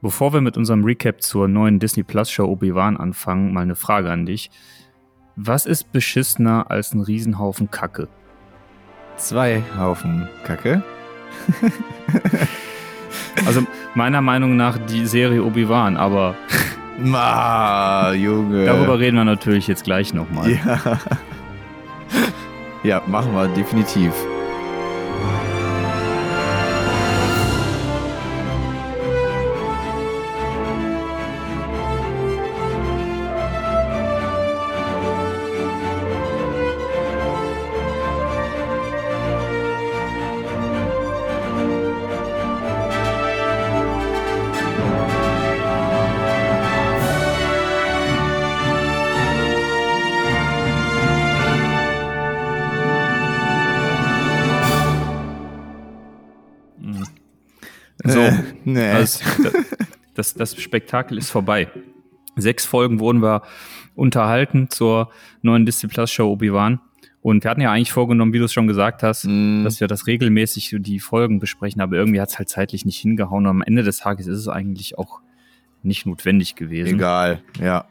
[0.00, 4.10] Bevor wir mit unserem Recap zur neuen Disney Plus Show Obi-Wan anfangen, mal eine Frage
[4.10, 4.50] an dich.
[5.34, 8.06] Was ist beschissener als ein Riesenhaufen Kacke?
[9.16, 10.84] Zwei Haufen Kacke.
[13.46, 13.62] also
[13.94, 16.36] meiner Meinung nach die Serie Obi-Wan, aber
[16.98, 18.66] Ma, Junge.
[18.66, 20.52] Darüber reden wir natürlich jetzt gleich nochmal.
[20.52, 21.00] Ja.
[22.84, 24.12] ja, machen wir definitiv.
[59.16, 59.50] Also,
[60.14, 61.68] das, das Spektakel ist vorbei.
[62.36, 63.42] Sechs Folgen wurden wir
[63.94, 65.10] unterhalten zur
[65.42, 66.80] neuen Disney Plus Show Obi-Wan.
[67.20, 69.64] Und wir hatten ja eigentlich vorgenommen, wie du es schon gesagt hast, mm.
[69.64, 73.44] dass wir das regelmäßig die Folgen besprechen, aber irgendwie hat es halt zeitlich nicht hingehauen.
[73.44, 75.20] Und am Ende des Tages ist es eigentlich auch
[75.82, 76.94] nicht notwendig gewesen.
[76.94, 77.86] Egal, ja.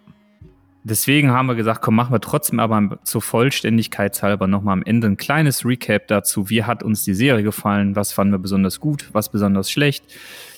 [0.90, 5.08] Deswegen haben wir gesagt, komm, machen wir trotzdem aber zur Vollständigkeit halber nochmal am Ende
[5.08, 6.50] ein kleines Recap dazu.
[6.50, 7.98] Wie hat uns die Serie gefallen?
[7.98, 9.10] Was fanden wir besonders gut?
[9.12, 10.06] Was besonders schlecht?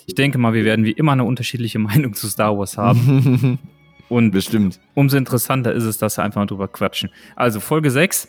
[0.05, 3.57] Ich denke mal, wir werden wie immer eine unterschiedliche Meinung zu Star Wars haben.
[4.09, 4.79] Und Bestimmt.
[4.93, 7.09] umso interessanter ist es, dass wir einfach mal drüber quatschen.
[7.35, 8.27] Also Folge 6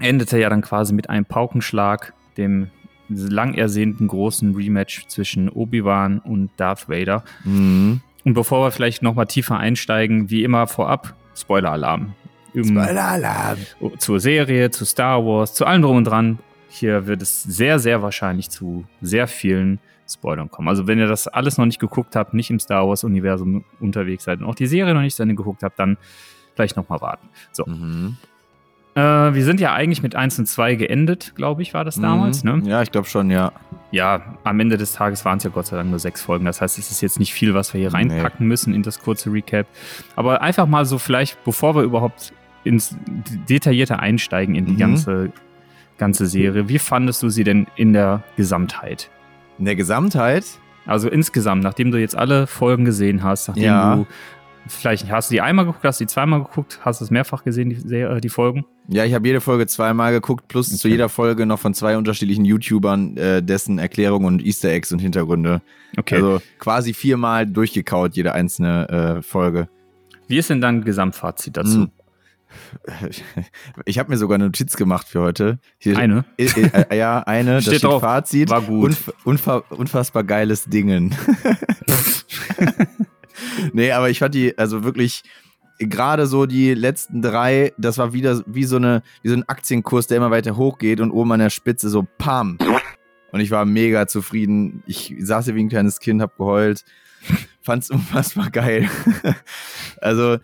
[0.00, 2.70] endete ja dann quasi mit einem Paukenschlag, dem
[3.08, 7.24] lang ersehnten großen Rematch zwischen Obi-Wan und Darth Vader.
[7.44, 8.00] Mhm.
[8.24, 12.14] Und bevor wir vielleicht nochmal tiefer einsteigen, wie immer vorab, Spoiler-Alarm.
[12.54, 13.58] Spoiler-Alarm.
[13.98, 16.38] Zur Serie, zu Star Wars, zu allem drum und dran.
[16.68, 20.68] Hier wird es sehr, sehr wahrscheinlich zu sehr vielen Spoilern kommen.
[20.68, 24.40] Also wenn ihr das alles noch nicht geguckt habt, nicht im Star Wars-Universum unterwegs seid
[24.40, 25.96] und auch die Serie noch nicht zu Ende geguckt habt, dann
[26.54, 27.28] vielleicht nochmal warten.
[27.52, 27.64] So.
[27.66, 28.16] Mhm.
[28.98, 32.42] Äh, wir sind ja eigentlich mit 1 und 2 geendet, glaube ich, war das damals,
[32.42, 32.62] mhm.
[32.62, 32.70] ne?
[32.70, 33.52] Ja, ich glaube schon, ja.
[33.92, 36.44] Ja, am Ende des Tages waren es ja Gott sei Dank nur sechs Folgen.
[36.44, 38.46] Das heißt, es ist jetzt nicht viel, was wir hier reinpacken nee.
[38.46, 39.66] müssen in das kurze Recap.
[40.16, 42.32] Aber einfach mal so vielleicht, bevor wir überhaupt
[42.64, 42.96] ins
[43.48, 44.78] Detaillierte einsteigen in die mhm.
[44.78, 45.32] ganze,
[45.96, 49.10] ganze Serie, wie fandest du sie denn in der Gesamtheit?
[49.60, 50.44] In der Gesamtheit?
[50.86, 53.94] Also insgesamt, nachdem du jetzt alle Folgen gesehen hast, nachdem ja.
[53.94, 54.06] du
[54.68, 57.44] vielleicht hast du die einmal geguckt, hast du die zweimal geguckt, hast du es mehrfach
[57.44, 58.64] gesehen, die, äh, die Folgen?
[58.88, 60.76] Ja, ich habe jede Folge zweimal geguckt, plus okay.
[60.76, 65.00] zu jeder Folge noch von zwei unterschiedlichen YouTubern äh, dessen Erklärungen und Easter Eggs und
[65.00, 65.60] Hintergründe.
[65.96, 66.16] Okay.
[66.16, 69.68] Also quasi viermal durchgekaut, jede einzelne äh, Folge.
[70.26, 71.82] Wie ist denn dein Gesamtfazit dazu?
[71.82, 71.90] Hm.
[73.84, 75.58] Ich habe mir sogar eine Notiz gemacht für heute.
[75.78, 76.24] Hier, eine?
[76.38, 76.46] Äh,
[76.90, 77.60] äh, ja, eine.
[77.60, 78.00] Steht das steht drauf.
[78.00, 78.50] Fazit.
[78.50, 78.96] War gut.
[79.24, 81.14] Unf unfassbar geiles Dingen.
[83.72, 85.22] nee, aber ich fand die, also wirklich,
[85.78, 90.06] gerade so die letzten drei, das war wieder wie so, eine, wie so ein Aktienkurs,
[90.06, 92.58] der immer weiter hochgeht und oben an der Spitze so pam.
[93.30, 94.82] Und ich war mega zufrieden.
[94.86, 96.84] Ich saß hier wie ein kleines Kind, hab geheult.
[97.60, 98.88] Fand's unfassbar geil.
[100.00, 100.38] also,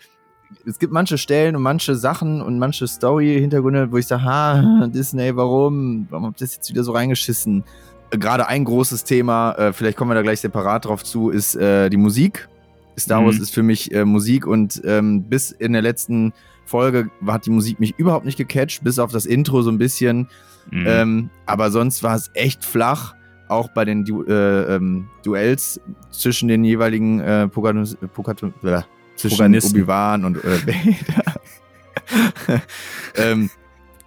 [0.66, 5.34] es gibt manche Stellen und manche Sachen und manche Story-Hintergründe, wo ich sage, ha, Disney,
[5.34, 6.06] warum?
[6.11, 7.65] Warum habt ihr das jetzt wieder so reingeschissen?
[8.11, 11.91] Gerade ein großes Thema, äh, vielleicht kommen wir da gleich separat drauf zu, ist äh,
[11.91, 12.49] die Musik.
[12.99, 13.43] Star Wars mhm.
[13.43, 16.32] ist für mich äh, Musik und ähm, bis in der letzten
[16.65, 20.28] Folge hat die Musik mich überhaupt nicht gecatcht, bis auf das Intro so ein bisschen.
[20.71, 20.84] Mhm.
[20.87, 23.15] Ähm, aber sonst war es echt flach,
[23.49, 28.82] auch bei den du äh, ähm, Duells zwischen den jeweiligen äh, Pogatus, Pogatus, äh,
[29.16, 32.62] zwischen Obi-Wan und äh, Vader.
[33.16, 33.50] ähm,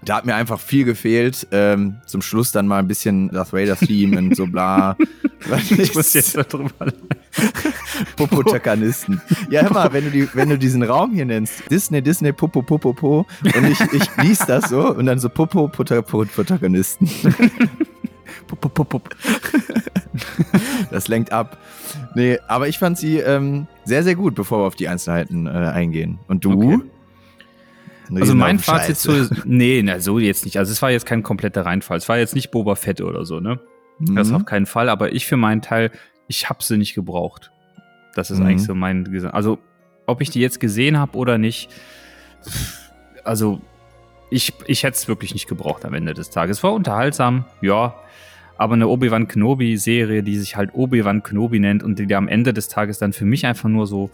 [0.04, 1.48] da hat mir einfach viel gefehlt.
[1.52, 4.96] Ähm, zum Schluss dann mal ein bisschen Darth Vader Theme und so bla.
[5.78, 6.72] ich muss jetzt darüber
[8.16, 9.22] Popotakanisten.
[9.50, 12.62] Ja, hör mal, wenn du, die, wenn du diesen Raum hier nennst, Disney, Disney, Popo,
[12.62, 17.10] Popo, Po, und ich, ich lies das so und dann so Popo, Protagonisten.
[18.48, 19.02] Popo, Popo.
[20.92, 21.58] Das lenkt ab.
[22.16, 25.50] Nee, aber ich fand sie ähm, sehr, sehr gut, bevor wir auf die Einzelheiten äh,
[25.50, 26.20] eingehen.
[26.28, 26.54] Und du?
[26.54, 26.80] Okay.
[28.16, 30.58] Also mein Fazit zu, nee, na, so jetzt nicht.
[30.58, 31.98] Also es war jetzt kein kompletter Reinfall.
[31.98, 33.60] Es war jetzt nicht Boba Fett oder so, ne?
[34.00, 34.16] Mhm.
[34.16, 34.90] Das auf keinen Fall.
[34.90, 35.92] Aber ich für meinen Teil,
[36.28, 37.52] ich habe sie nicht gebraucht.
[38.16, 38.48] Das ist mhm.
[38.48, 39.60] eigentlich so mein, also
[40.06, 41.70] ob ich die jetzt gesehen habe oder nicht,
[43.24, 43.62] also
[44.30, 46.58] ich, ich hätte es wirklich nicht gebraucht am Ende des Tages.
[46.58, 47.96] Es war unterhaltsam, ja,
[48.58, 52.68] aber eine Obi-Wan Kenobi-Serie, die sich halt Obi-Wan Kenobi nennt und die am Ende des
[52.68, 54.10] Tages dann für mich einfach nur so,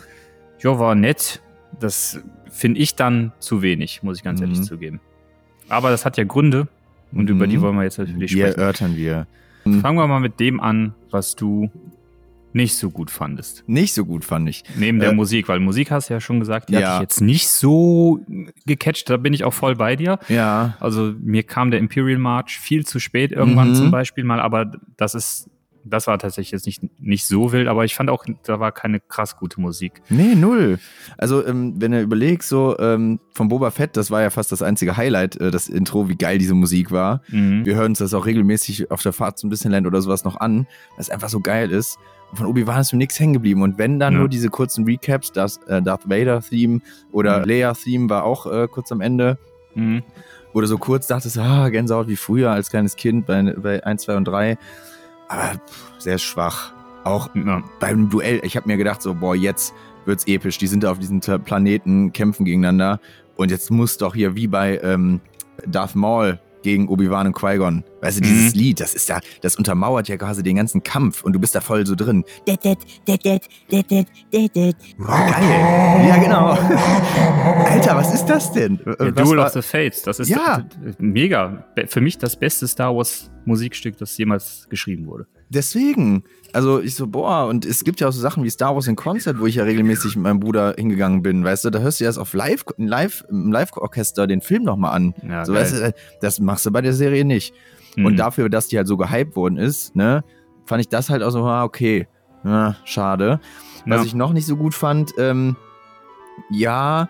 [0.60, 1.42] ja, war nett,
[1.80, 2.22] das
[2.52, 4.48] finde ich dann zu wenig, muss ich ganz mhm.
[4.48, 5.00] ehrlich zugeben.
[5.70, 6.68] Aber das hat ja Gründe
[7.14, 7.36] und mhm.
[7.36, 8.54] über die wollen wir jetzt natürlich sprechen.
[8.54, 9.28] Die erörtern wir.
[9.64, 11.72] Fangen wir mal mit dem an, was du
[12.54, 13.64] nicht so gut fandest.
[13.68, 14.64] Nicht so gut fand ich.
[14.76, 16.82] Neben der äh, Musik, weil Musik hast du ja schon gesagt, die ja.
[16.82, 18.20] hat dich jetzt nicht so
[18.66, 20.20] gecatcht, da bin ich auch voll bei dir.
[20.30, 20.78] Ja.
[20.80, 23.76] Also mir kam der Imperial March viel zu spät irgendwann mhm.
[23.76, 25.50] zum Beispiel mal, aber das ist
[25.86, 29.00] das war tatsächlich jetzt nicht, nicht so wild, aber ich fand auch, da war keine
[29.00, 30.02] krass gute Musik.
[30.10, 30.80] Nee, null.
[31.18, 34.62] Also, ähm, wenn du überlegst, so ähm, von Boba Fett, das war ja fast das
[34.62, 37.22] einzige Highlight, äh, das Intro, wie geil diese Musik war.
[37.30, 37.66] Mhm.
[37.66, 40.68] Wir hören uns das auch regelmäßig auf der Fahrt zum Disneyland oder sowas noch an,
[40.92, 41.98] weil es einfach so geil ist.
[42.34, 43.62] Von Obi-Wan ist mir nichts hängen geblieben.
[43.62, 44.20] Und wenn dann ja.
[44.20, 46.82] nur diese kurzen Recaps, das äh, Darth Vader-Theme
[47.12, 47.46] oder mhm.
[47.46, 49.38] Leia-Theme war auch äh, kurz am Ende.
[49.76, 50.04] Mhm.
[50.54, 54.18] Du so kurz dachtest, ah, Gänsehaut wie früher als kleines Kind bei, bei 1, 2
[54.18, 54.58] und 3
[55.34, 55.60] aber
[55.98, 56.74] sehr schwach.
[57.04, 57.64] Auch ja.
[57.80, 59.74] beim Duell, ich habe mir gedacht, so, boah, jetzt
[60.06, 60.58] wird's episch.
[60.58, 63.00] Die sind da auf diesem Planeten, kämpfen gegeneinander.
[63.36, 65.20] Und jetzt muss doch hier wie bei ähm,
[65.66, 67.84] Darth Maul gegen Obi-Wan und Qui-Gon.
[68.02, 68.60] Weißt du, dieses mhm.
[68.60, 71.62] Lied, das ist ja, das untermauert ja quasi den ganzen Kampf und du bist da
[71.62, 72.24] voll so drin.
[74.98, 76.08] Geil.
[76.08, 76.48] Ja, genau.
[77.66, 78.80] Alter, was ist das denn?
[78.86, 80.66] Ja, Duel of the Fates, das ist ja.
[80.98, 81.66] mega.
[81.88, 85.28] Für mich das beste Star Wars Musikstück, das jemals geschrieben wurde.
[85.54, 88.88] Deswegen, also ich so, boah, und es gibt ja auch so Sachen wie Star Wars
[88.88, 92.00] in Concert, wo ich ja regelmäßig mit meinem Bruder hingegangen bin, weißt du, da hörst
[92.00, 95.14] du erst auf Live, Live, im Live-Orchester den Film nochmal an.
[95.28, 97.54] Ja, so, weißt du, das machst du bei der Serie nicht.
[97.96, 98.06] Mhm.
[98.06, 100.24] Und dafür, dass die halt so gehypt worden ist, ne,
[100.66, 102.08] fand ich das halt auch so, ah, okay,
[102.44, 103.40] ja, schade.
[103.86, 104.06] Was ja.
[104.06, 105.56] ich noch nicht so gut fand, ähm,
[106.50, 107.10] ja,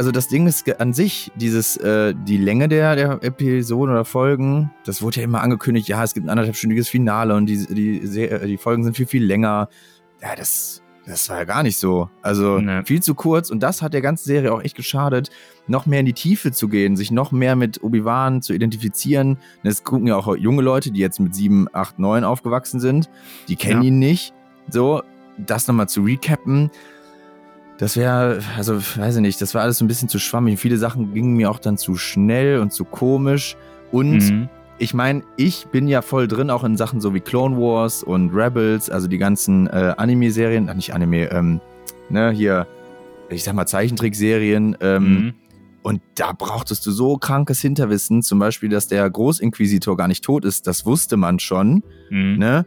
[0.00, 4.70] also das Ding ist an sich, dieses, äh, die Länge der, der Episoden oder Folgen,
[4.86, 8.00] das wurde ja immer angekündigt, ja, es gibt ein anderthalbstündiges Finale und die, die,
[8.46, 9.68] die Folgen sind viel, viel länger.
[10.22, 12.08] Ja, das, das war ja gar nicht so.
[12.22, 12.82] Also nee.
[12.86, 15.28] viel zu kurz und das hat der ganzen Serie auch echt geschadet,
[15.66, 19.36] noch mehr in die Tiefe zu gehen, sich noch mehr mit Obi-Wan zu identifizieren.
[19.64, 23.10] Es gucken ja auch junge Leute, die jetzt mit 7, 8, 9 aufgewachsen sind,
[23.48, 23.88] die kennen ja.
[23.88, 24.32] ihn nicht.
[24.70, 25.02] So,
[25.36, 26.70] das nochmal zu recappen
[27.80, 30.60] das wäre, also weiß ich nicht, das war alles so ein bisschen zu schwammig.
[30.60, 33.56] Viele Sachen gingen mir auch dann zu schnell und zu komisch.
[33.90, 34.48] Und mhm.
[34.76, 38.34] ich meine, ich bin ja voll drin, auch in Sachen so wie Clone Wars und
[38.34, 41.62] Rebels, also die ganzen äh, Anime-Serien, ach nicht Anime, ähm,
[42.10, 42.66] ne, hier,
[43.30, 44.76] ich sag mal Zeichentrickserien.
[44.82, 45.34] Ähm, mhm.
[45.80, 50.44] Und da brauchtest du so krankes Hinterwissen, zum Beispiel, dass der Großinquisitor gar nicht tot
[50.44, 51.82] ist, das wusste man schon.
[52.10, 52.36] Mhm.
[52.36, 52.66] Ne?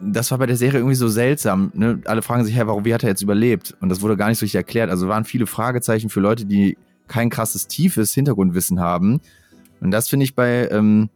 [0.00, 1.70] Das war bei der Serie irgendwie so seltsam.
[1.74, 2.00] Ne?
[2.04, 3.74] Alle fragen sich, hey, warum, wie hat er jetzt überlebt?
[3.80, 4.90] Und das wurde gar nicht so richtig erklärt.
[4.90, 6.76] Also waren viele Fragezeichen für Leute, die
[7.08, 9.20] kein krasses, tiefes Hintergrundwissen haben.
[9.80, 11.08] Und das finde ich bei, ähm,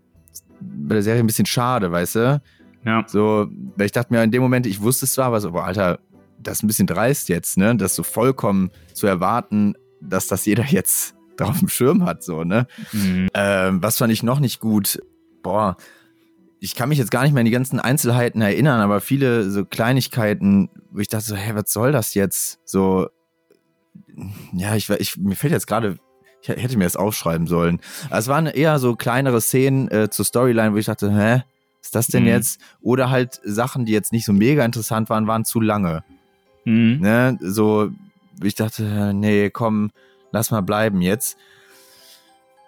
[0.61, 2.43] bei der Serie ein bisschen schade, weißt du?
[2.85, 3.05] Ja.
[3.07, 5.65] So, weil ich dachte mir in dem Moment, ich wusste es zwar, aber so, boah,
[5.65, 5.99] Alter,
[6.39, 7.77] das ist ein bisschen dreist jetzt, ne?
[7.77, 12.67] Das so vollkommen zu erwarten, dass das jeder jetzt drauf dem Schirm hat, so, ne?
[12.93, 13.29] Mhm.
[13.35, 15.01] Ähm, was fand ich noch nicht gut?
[15.43, 15.77] Boah,
[16.61, 19.65] ich kann mich jetzt gar nicht mehr an die ganzen Einzelheiten erinnern, aber viele so
[19.65, 22.61] Kleinigkeiten, wo ich dachte so, hä, was soll das jetzt?
[22.65, 23.09] So,
[24.53, 25.99] ja, ich, ich mir fällt jetzt gerade,
[26.43, 27.81] ich hätte mir das aufschreiben sollen.
[28.11, 31.43] Es waren eher so kleinere Szenen äh, zur Storyline, wo ich dachte, hä,
[31.81, 32.29] ist das denn mhm.
[32.29, 32.61] jetzt?
[32.83, 36.05] Oder halt Sachen, die jetzt nicht so mega interessant waren, waren zu lange.
[36.67, 36.99] Mhm.
[37.01, 37.39] Ne?
[37.41, 37.91] So,
[38.43, 39.93] ich dachte, nee, komm,
[40.31, 41.39] lass mal bleiben jetzt.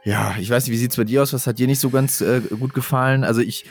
[0.04, 1.32] Ja, ich weiß nicht, wie sieht's bei dir aus?
[1.32, 3.22] Was hat dir nicht so ganz äh, gut gefallen?
[3.24, 3.66] Also ich,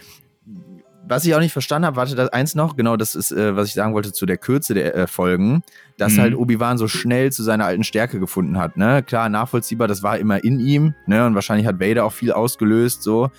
[1.08, 3.68] was ich auch nicht verstanden habe, warte, das eins noch, genau, das ist, äh, was
[3.68, 5.62] ich sagen wollte zu der Kürze der äh, Folgen,
[5.98, 6.22] dass mhm.
[6.22, 9.04] halt Obi-Wan so schnell zu seiner alten Stärke gefunden hat, ne?
[9.04, 11.26] Klar, nachvollziehbar, das war immer in ihm, ne?
[11.26, 13.30] Und wahrscheinlich hat Vader auch viel ausgelöst, so.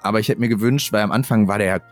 [0.00, 1.82] Aber ich hätte mir gewünscht, weil am Anfang war der,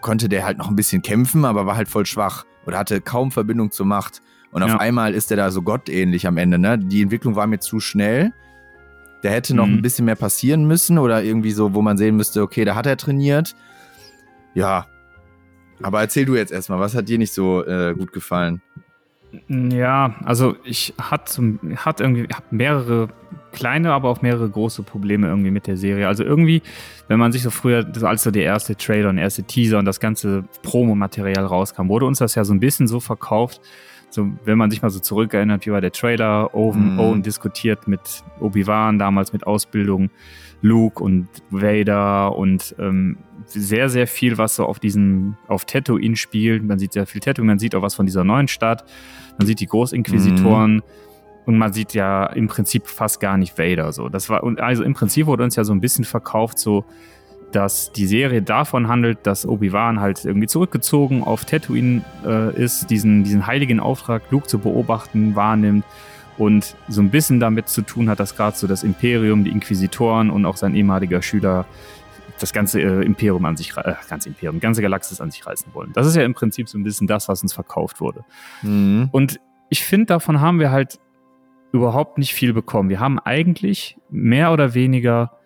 [0.00, 3.30] konnte der halt noch ein bisschen kämpfen, aber war halt voll schwach oder hatte kaum
[3.30, 4.20] Verbindung zur Macht.
[4.50, 4.74] Und ja.
[4.74, 6.76] auf einmal ist er da so gottähnlich am Ende, ne?
[6.76, 8.32] Die Entwicklung war mir zu schnell.
[9.22, 9.74] Da hätte noch mhm.
[9.74, 12.86] ein bisschen mehr passieren müssen oder irgendwie so, wo man sehen müsste, okay, da hat
[12.86, 13.54] er trainiert.
[14.54, 14.86] Ja.
[15.80, 18.60] Aber erzähl du jetzt erstmal, was hat dir nicht so äh, gut gefallen?
[19.48, 23.08] Ja, also ich hatte hat irgendwie hab mehrere
[23.52, 26.06] kleine, aber auch mehrere große Probleme irgendwie mit der Serie.
[26.06, 26.62] Also irgendwie,
[27.08, 30.00] wenn man sich so früher, als so der erste Trailer und erste Teaser und das
[30.00, 33.60] ganze Promomaterial rauskam, wurde uns das ja so ein bisschen so verkauft,
[34.12, 37.00] so, wenn man sich mal so zurückerinnert, wie war der Trailer, Owen, mm.
[37.00, 40.10] Owen diskutiert mit Obi-Wan damals mit Ausbildung,
[40.60, 46.62] Luke und Vader und ähm, sehr, sehr viel, was so auf diesen, auf Tatooine spielt.
[46.62, 48.84] Man sieht sehr viel Tatooine, man sieht auch was von dieser neuen Stadt,
[49.38, 50.76] man sieht die Großinquisitoren.
[50.76, 50.82] Mm.
[51.44, 54.08] Und man sieht ja im Prinzip fast gar nicht Vader so.
[54.08, 56.84] Das war, also im Prinzip wurde uns ja so ein bisschen verkauft, so,
[57.54, 63.24] dass die Serie davon handelt, dass Obi-Wan halt irgendwie zurückgezogen auf Tatooine äh, ist, diesen,
[63.24, 65.84] diesen heiligen Auftrag, Luke zu beobachten, wahrnimmt
[66.38, 70.30] und so ein bisschen damit zu tun hat, dass gerade so das Imperium, die Inquisitoren
[70.30, 71.66] und auch sein ehemaliger Schüler
[72.38, 75.92] das ganze äh, Imperium an sich, äh, ganze Imperium, ganze Galaxis an sich reißen wollen.
[75.92, 78.24] Das ist ja im Prinzip so ein bisschen das, was uns verkauft wurde.
[78.62, 79.08] Mhm.
[79.12, 80.98] Und ich finde, davon haben wir halt
[81.72, 82.88] überhaupt nicht viel bekommen.
[82.88, 85.38] Wir haben eigentlich mehr oder weniger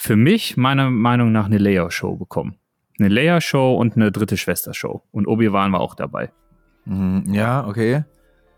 [0.00, 2.56] für mich, meiner Meinung nach, eine Leia-Show bekommen.
[2.98, 5.02] Eine Leia-Show und eine dritte Schwester-Show.
[5.12, 6.32] Und Obi-Wan war auch dabei.
[6.86, 8.04] Mhm, ja, okay.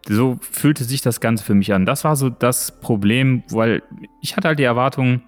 [0.07, 1.85] So fühlte sich das Ganze für mich an.
[1.85, 3.83] Das war so das Problem, weil
[4.21, 5.23] ich hatte halt die Erwartung,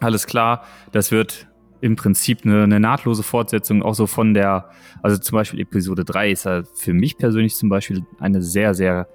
[0.00, 1.48] alles klar, das wird
[1.80, 4.68] im Prinzip eine, eine, nahtlose Fortsetzung, auch so von der,
[5.02, 9.08] also zum Beispiel Episode 3 ist ja für mich persönlich zum Beispiel eine sehr, sehr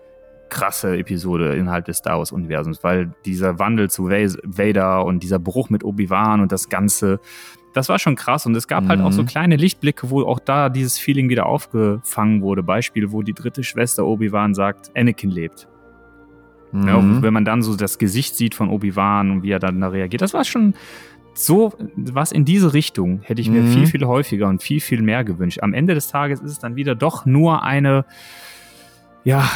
[0.49, 5.83] krasse Episode innerhalb des Star Wars-Universums, weil dieser Wandel zu Vader und dieser Bruch mit
[5.83, 7.19] Obi-Wan und das Ganze,
[7.73, 8.45] das war schon krass.
[8.45, 8.89] Und es gab mhm.
[8.89, 9.27] halt auch so mhm.
[9.27, 12.63] kleine Lichtblicke, wo auch da dieses Feeling wieder aufgefangen wurde.
[12.63, 15.67] Beispiel, wo die dritte Schwester Obi-Wan sagt, Anakin lebt.
[16.71, 16.87] Mhm.
[16.87, 19.87] Ja, wenn man dann so das Gesicht sieht von Obi-Wan und wie er dann da
[19.87, 20.73] reagiert, das war schon
[21.33, 23.71] so was in diese Richtung hätte ich mir mhm.
[23.71, 25.59] viel, viel häufiger und viel, viel mehr gewünscht.
[25.61, 28.05] Am Ende des Tages ist es dann wieder doch nur eine,
[29.29, 29.47] ja,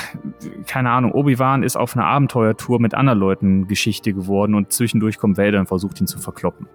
[0.68, 5.39] keine Ahnung, Obi-Wan ist auf einer Abenteuertour mit anderen Leuten Geschichte geworden und zwischendurch kommt
[5.39, 6.68] Vader und versucht ihn zu verkloppen.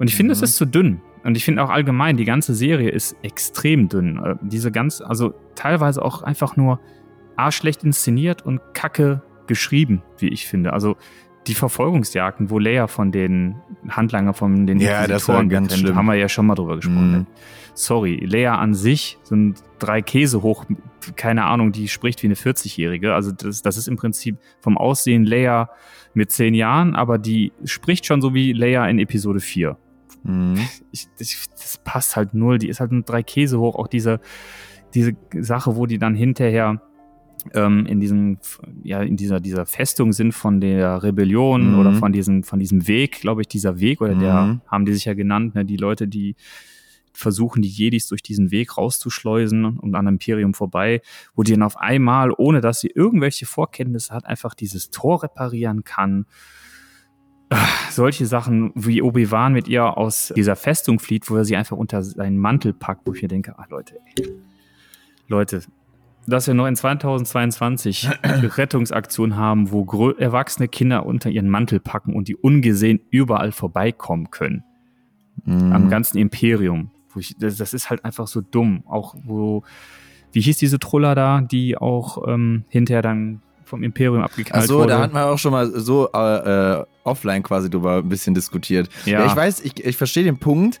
[0.00, 0.44] Und ich finde, es mhm.
[0.44, 1.00] ist zu dünn.
[1.22, 4.18] Und ich finde auch allgemein, die ganze Serie ist extrem dünn.
[4.18, 6.80] Äh, diese ganz, also teilweise auch einfach nur
[7.36, 10.72] arschlecht inszeniert und kacke geschrieben, wie ich finde.
[10.72, 10.96] Also
[11.46, 13.56] die Verfolgungsjagden, wo Leia von den
[13.88, 15.96] Handlanger von den ja, das war ganz getrennt, schlimm.
[15.96, 17.12] haben wir ja schon mal drüber gesprochen.
[17.12, 17.26] Mm.
[17.76, 20.64] Sorry, Leia an sich sind drei Käse hoch,
[21.14, 23.14] keine Ahnung, die spricht wie eine 40-Jährige.
[23.14, 25.68] Also das, das ist im Prinzip vom Aussehen Leia
[26.14, 29.76] mit zehn Jahren, aber die spricht schon so wie Leia in Episode 4.
[30.24, 30.54] Mm.
[30.90, 32.58] Ich, das, das passt halt null.
[32.58, 33.76] Die ist halt drei Käse hoch.
[33.76, 34.20] Auch diese,
[34.94, 36.80] diese Sache, wo die dann hinterher
[37.54, 38.38] ähm, in diesem,
[38.82, 41.78] ja, in dieser, dieser Festung sind von der Rebellion mhm.
[41.78, 44.20] oder von diesem, von diesem Weg, glaube ich, dieser Weg, oder mhm.
[44.20, 46.34] der haben die sich ja genannt, ne, die Leute, die
[47.16, 51.02] versuchen, die Jedis durch diesen Weg rauszuschleusen und an Imperium vorbei,
[51.34, 55.84] wo die dann auf einmal, ohne dass sie irgendwelche Vorkenntnisse hat, einfach dieses Tor reparieren
[55.84, 56.26] kann.
[57.48, 61.76] Ach, solche Sachen, wie Obi-Wan mit ihr aus dieser Festung flieht, wo er sie einfach
[61.76, 64.32] unter seinen Mantel packt, wo ich mir denke, ach Leute, ey.
[65.28, 65.62] Leute,
[66.26, 72.28] dass wir noch in 2022 Rettungsaktionen haben, wo erwachsene Kinder unter ihren Mantel packen und
[72.28, 74.64] die ungesehen überall vorbeikommen können.
[75.44, 75.72] Mhm.
[75.72, 76.90] Am ganzen Imperium.
[77.18, 78.82] Ich, das, das, ist halt einfach so dumm.
[78.86, 79.62] Auch wo,
[80.32, 84.78] wie hieß diese Troller da, die auch ähm, hinterher dann vom Imperium abgeknallt Ach so,
[84.78, 84.88] wurde.
[84.88, 88.88] da hatten wir auch schon mal so äh, äh, offline quasi drüber ein bisschen diskutiert.
[89.04, 89.20] Ja.
[89.20, 90.78] ja ich weiß, ich, ich verstehe den Punkt,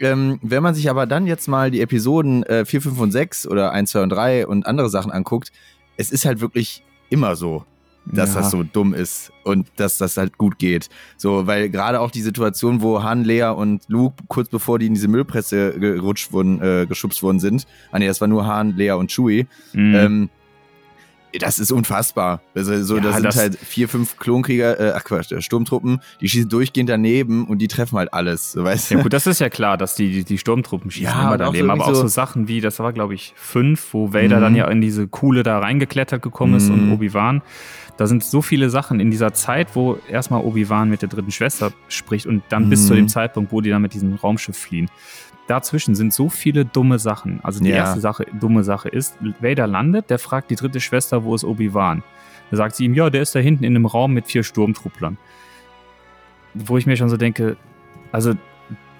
[0.00, 3.46] ähm, wenn man sich aber dann jetzt mal die Episoden äh, 4, 5 und 6
[3.46, 5.52] oder 1, 2 und 3 und andere Sachen anguckt,
[5.96, 7.64] es ist halt wirklich immer so,
[8.06, 8.40] dass ja.
[8.40, 10.88] das so dumm ist und dass das halt gut geht.
[11.16, 14.94] So, weil gerade auch die Situation, wo Han, Lea und Luke kurz bevor die in
[14.94, 18.92] diese Müllpresse gerutscht wurden, äh, geschubst worden sind, ah nee, das war nur Han, Lea
[18.92, 19.94] und Chewie, mhm.
[19.94, 20.30] ähm,
[21.38, 22.40] das ist unfassbar.
[22.54, 26.48] Also, so, ja, das sind halt vier, fünf Klonkrieger, äh, ach Quatsch, Sturmtruppen, die schießen
[26.48, 28.52] durchgehend daneben und die treffen halt alles.
[28.52, 31.38] So, weißt ja, gut, das ist ja klar, dass die, die Sturmtruppen schießen ja, immer
[31.38, 31.70] daneben.
[31.70, 34.42] Auch so aber auch so Sachen wie, das war, glaube ich, fünf, wo Vader mhm.
[34.42, 36.74] dann ja in diese Kuhle da reingeklettert gekommen ist mhm.
[36.74, 37.42] und Obi-Wan.
[37.96, 41.72] Da sind so viele Sachen in dieser Zeit, wo erstmal Obi-Wan mit der dritten Schwester
[41.88, 42.70] spricht und dann mhm.
[42.70, 44.90] bis zu dem Zeitpunkt, wo die dann mit diesem Raumschiff fliehen
[45.46, 47.40] dazwischen sind so viele dumme Sachen.
[47.42, 47.76] Also die ja.
[47.76, 52.02] erste Sache, dumme Sache ist, Vader landet, der fragt die dritte Schwester, wo ist Obi-Wan?
[52.50, 55.18] Da sagt sie ihm, ja, der ist da hinten in einem Raum mit vier Sturmtrupplern.
[56.54, 57.56] Wo ich mir schon so denke,
[58.12, 58.34] also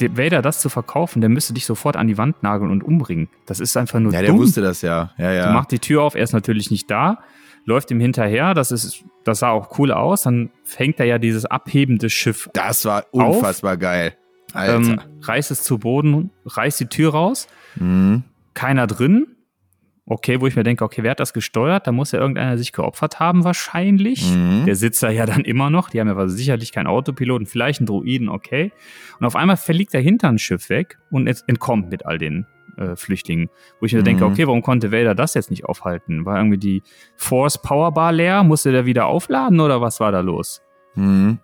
[0.01, 3.29] Vader das zu verkaufen, der müsste dich sofort an die Wand nageln und umbringen.
[3.47, 4.27] Das ist einfach nur ja, dumm.
[4.27, 5.13] Ja, der wusste das ja.
[5.19, 5.47] ja, ja.
[5.47, 7.21] Du machst die Tür auf, er ist natürlich nicht da,
[7.65, 11.45] läuft ihm hinterher, das ist, das sah auch cool aus, dann fängt er ja dieses
[11.45, 13.79] abhebende Schiff Das war unfassbar auf.
[13.79, 14.17] geil.
[14.55, 18.23] Ähm, reißt es zu Boden, reißt die Tür raus, mhm.
[18.55, 19.27] keiner drin.
[20.07, 21.87] Okay, wo ich mir denke, okay, wer hat das gesteuert?
[21.87, 24.31] Da muss ja irgendeiner sich geopfert haben, wahrscheinlich.
[24.31, 24.67] Mhm.
[24.67, 25.89] Der sitzt da ja dann immer noch.
[25.89, 28.71] Die haben ja sicherlich keinen Autopiloten, vielleicht einen Droiden, okay.
[29.19, 32.47] Und auf einmal verliegt dahinter ein Schiff weg und entkommt mit all den
[32.77, 33.49] äh, Flüchtlingen.
[33.81, 34.05] Wo ich mir mhm.
[34.05, 36.27] denke, okay, warum konnte Vader das jetzt nicht aufhalten?
[36.27, 36.83] War irgendwie die
[37.17, 38.45] Force Powerbar leer?
[38.45, 40.61] Musste der wieder aufladen oder was war da los?
[40.97, 41.39] Mhm.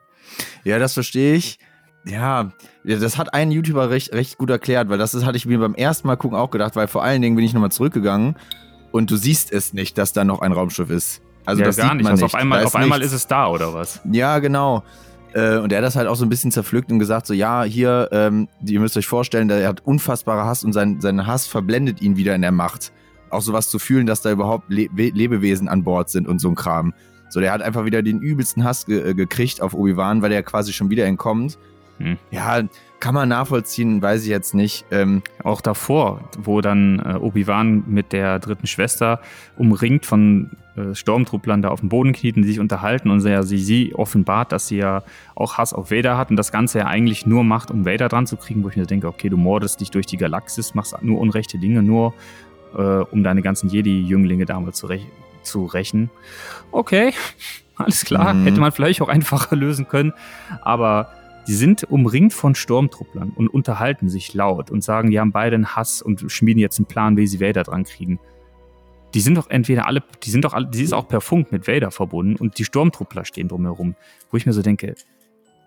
[0.65, 1.59] Ja, das verstehe ich.
[2.05, 2.51] Ja,
[2.83, 5.75] das hat ein YouTuber recht, recht gut erklärt, weil das ist, hatte ich mir beim
[5.75, 8.37] ersten Mal gucken auch gedacht, weil vor allen Dingen bin ich nochmal zurückgegangen
[8.91, 11.21] und du siehst es nicht, dass da noch ein Raumschiff ist.
[11.45, 12.07] Also ja, das gar nicht.
[12.07, 12.35] Also nicht.
[12.35, 14.01] auf einmal, auf einmal ist es da, oder was?
[14.11, 14.83] Ja, genau.
[15.33, 17.65] Äh, und er hat das halt auch so ein bisschen zerpflückt und gesagt: So, ja,
[17.65, 22.03] hier, ähm, ihr müsst euch vorstellen, der hat unfassbare Hass und sein, sein Hass verblendet
[22.03, 22.93] ihn wieder in der Macht.
[23.31, 26.57] Auch sowas zu fühlen, dass da überhaupt Le Lebewesen an Bord sind und so ein
[26.57, 26.95] Kram.
[27.29, 30.43] So, der hat einfach wieder den übelsten Hass ge äh, gekriegt auf Obi-Wan, weil er
[30.43, 31.59] quasi schon wieder entkommt
[32.01, 32.19] hm.
[32.31, 32.63] ja,
[32.99, 34.85] kann man nachvollziehen, weiß ich jetzt nicht.
[34.91, 39.21] Ähm, auch davor, wo dann äh, Obi-Wan mit der dritten Schwester
[39.57, 43.59] umringt von äh, Sturmtrupplern da auf dem Boden kniet und sich unterhalten und sie, sie,
[43.59, 45.03] sie offenbart, dass sie ja
[45.35, 48.27] auch Hass auf Vader hat und das Ganze ja eigentlich nur macht, um Vader dran
[48.27, 51.21] zu kriegen, wo ich mir denke, okay, du mordest dich durch die Galaxis, machst nur
[51.21, 52.15] unrechte Dinge, nur
[52.77, 55.07] äh, um deine ganzen Jedi-Jünglinge damals zu, rech
[55.43, 56.11] zu rächen.
[56.71, 57.13] Okay,
[57.77, 58.45] alles klar, mhm.
[58.45, 60.13] hätte man vielleicht auch einfacher lösen können,
[60.61, 61.13] aber
[61.51, 65.75] die sind umringt von Sturmtrupplern und unterhalten sich laut und sagen, die haben beide einen
[65.75, 68.21] Hass und schmieden jetzt einen Plan, wie sie Vader dran kriegen.
[69.15, 71.67] Die sind doch entweder alle, die sind doch alle, die ist auch per Funk mit
[71.67, 73.97] Vader verbunden und die Sturmtruppler stehen drumherum.
[74.31, 74.95] Wo ich mir so denke,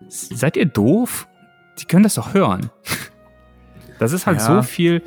[0.08, 1.28] seid ihr doof?
[1.78, 2.70] Die können das doch hören.
[4.00, 4.44] Das ist halt ja.
[4.44, 5.02] so viel,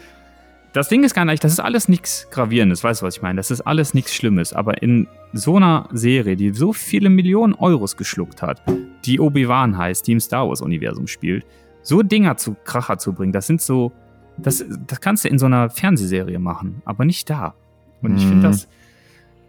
[0.78, 3.38] das Ding ist gar nicht, das ist alles nichts Gravierendes, weißt du, was ich meine?
[3.38, 4.54] Das ist alles nichts Schlimmes.
[4.54, 8.62] Aber in so einer Serie, die so viele Millionen Euros geschluckt hat,
[9.04, 11.46] die Obi-Wan heißt, die im Star Wars-Universum spielt,
[11.82, 13.92] so Dinger zu Kracher zu bringen, das sind so,
[14.38, 17.56] das, das kannst du in so einer Fernsehserie machen, aber nicht da.
[18.04, 18.18] Und mhm.
[18.18, 18.68] ich finde das,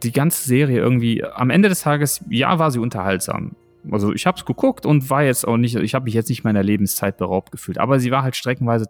[0.03, 3.55] die ganze Serie irgendwie, am Ende des Tages, ja, war sie unterhaltsam.
[3.91, 6.43] Also ich habe es geguckt und war jetzt auch nicht, ich habe mich jetzt nicht
[6.43, 8.87] meiner Lebenszeit beraubt gefühlt, aber sie war halt streckenweise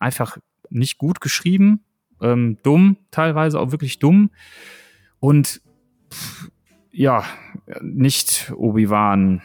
[0.00, 0.38] einfach
[0.70, 1.80] nicht gut geschrieben,
[2.20, 4.30] ähm, dumm, teilweise auch wirklich dumm.
[5.20, 5.60] Und
[6.12, 6.50] pff,
[6.92, 7.24] ja,
[7.82, 9.42] nicht Obi-Wan,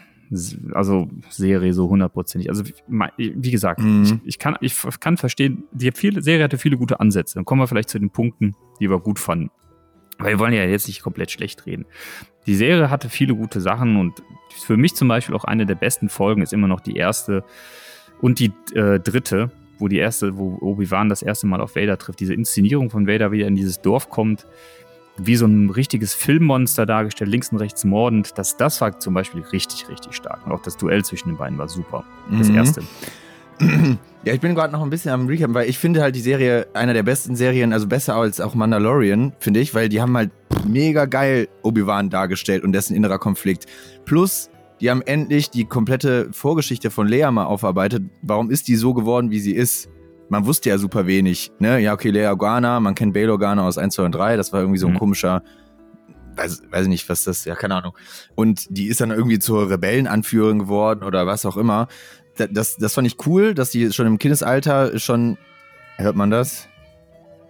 [0.74, 2.50] also Serie so hundertprozentig.
[2.50, 4.04] Also wie gesagt, mhm.
[4.04, 7.36] ich, ich, kann, ich kann verstehen, die viele, Serie hatte viele gute Ansätze.
[7.36, 9.50] Dann kommen wir vielleicht zu den Punkten, die wir gut fanden.
[10.20, 11.86] Weil wir wollen ja jetzt nicht komplett schlecht reden.
[12.46, 14.22] Die Serie hatte viele gute Sachen und
[14.66, 17.44] für mich zum Beispiel auch eine der besten Folgen ist immer noch die erste
[18.22, 22.20] und die äh, dritte, wo die erste, wo Obi-Wan das erste Mal auf Vader trifft,
[22.20, 24.46] diese Inszenierung von Vader, wie er in dieses Dorf kommt,
[25.18, 29.42] wie so ein richtiges Filmmonster dargestellt, links und rechts mordend, das, das war zum Beispiel
[29.42, 30.46] richtig, richtig stark.
[30.46, 32.04] Und auch das Duell zwischen den beiden war super.
[32.32, 32.56] Das mhm.
[32.56, 32.84] erste.
[34.26, 36.68] Ja, ich bin gerade noch ein bisschen am Recap, weil ich finde halt die Serie
[36.74, 40.32] einer der besten Serien, also besser als auch Mandalorian, finde ich, weil die haben halt
[40.68, 43.66] mega geil Obi-Wan dargestellt und dessen innerer Konflikt.
[44.04, 48.04] Plus, die haben endlich die komplette Vorgeschichte von Lea mal aufarbeitet.
[48.22, 49.90] Warum ist die so geworden, wie sie ist?
[50.30, 51.52] Man wusste ja super wenig.
[51.60, 51.80] Ne?
[51.80, 54.38] Ja, okay, Lea Organa, man kennt Bail Organa aus 1, 2 und 3.
[54.38, 55.00] Das war irgendwie so ein mhm.
[55.00, 55.44] komischer,
[56.36, 57.94] weiß, weiß ich nicht, was das, ja, keine Ahnung.
[58.36, 61.88] Und die ist dann irgendwie zur Rebellenanführerin geworden oder was auch immer.
[62.38, 65.38] Das, das, das fand ich cool, dass die schon im Kindesalter schon,
[65.98, 66.68] hört man das?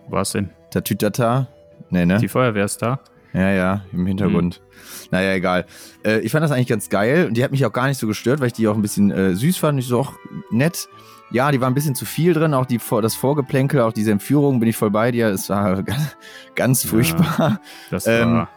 [0.08, 0.50] Was denn?
[0.72, 1.48] Tatütata?
[1.90, 2.18] Nee, ne?
[2.18, 3.00] Die Feuerwehr ist da.
[3.34, 4.62] Ja, ja, im Hintergrund.
[4.62, 5.08] Mhm.
[5.12, 5.66] Naja, egal.
[6.04, 8.08] Äh, ich fand das eigentlich ganz geil und die hat mich auch gar nicht so
[8.08, 9.80] gestört, weil ich die auch ein bisschen äh, süß fand.
[9.80, 10.14] Ich so auch
[10.52, 10.88] nett.
[11.32, 14.60] Ja, die war ein bisschen zu viel drin, auch die, das Vorgeplänkel, auch diese Entführung
[14.60, 15.28] bin ich voll bei dir.
[15.28, 16.18] Es war ganz,
[16.56, 17.36] ganz furchtbar.
[17.38, 17.62] Ja,
[17.92, 18.14] das war.
[18.14, 18.48] Ähm,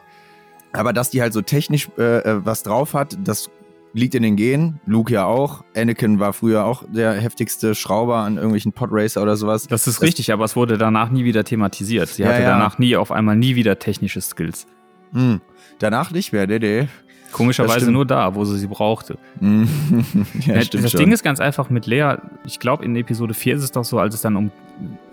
[0.72, 3.50] aber dass die halt so technisch äh, äh was drauf hat, das
[3.94, 4.81] liegt in den Genen.
[4.87, 5.64] Luke ja auch.
[5.76, 9.66] Anakin war früher auch der heftigste Schrauber an irgendwelchen Podracer oder sowas.
[9.66, 12.09] Das ist das richtig, aber es wurde danach nie wieder thematisiert.
[12.09, 12.50] Sie ja, hatte ja.
[12.50, 14.66] danach nie auf einmal nie wieder technische Skills.
[15.12, 15.40] Hm.
[15.78, 16.88] Danach nicht mehr, nee, nee.
[17.33, 19.16] Komischerweise nur da, wo sie sie brauchte.
[19.38, 19.66] Hm.
[20.46, 23.62] ja, das das Ding ist ganz einfach mit Lea, ich glaube in Episode 4 ist
[23.62, 24.50] es doch so, als es dann um,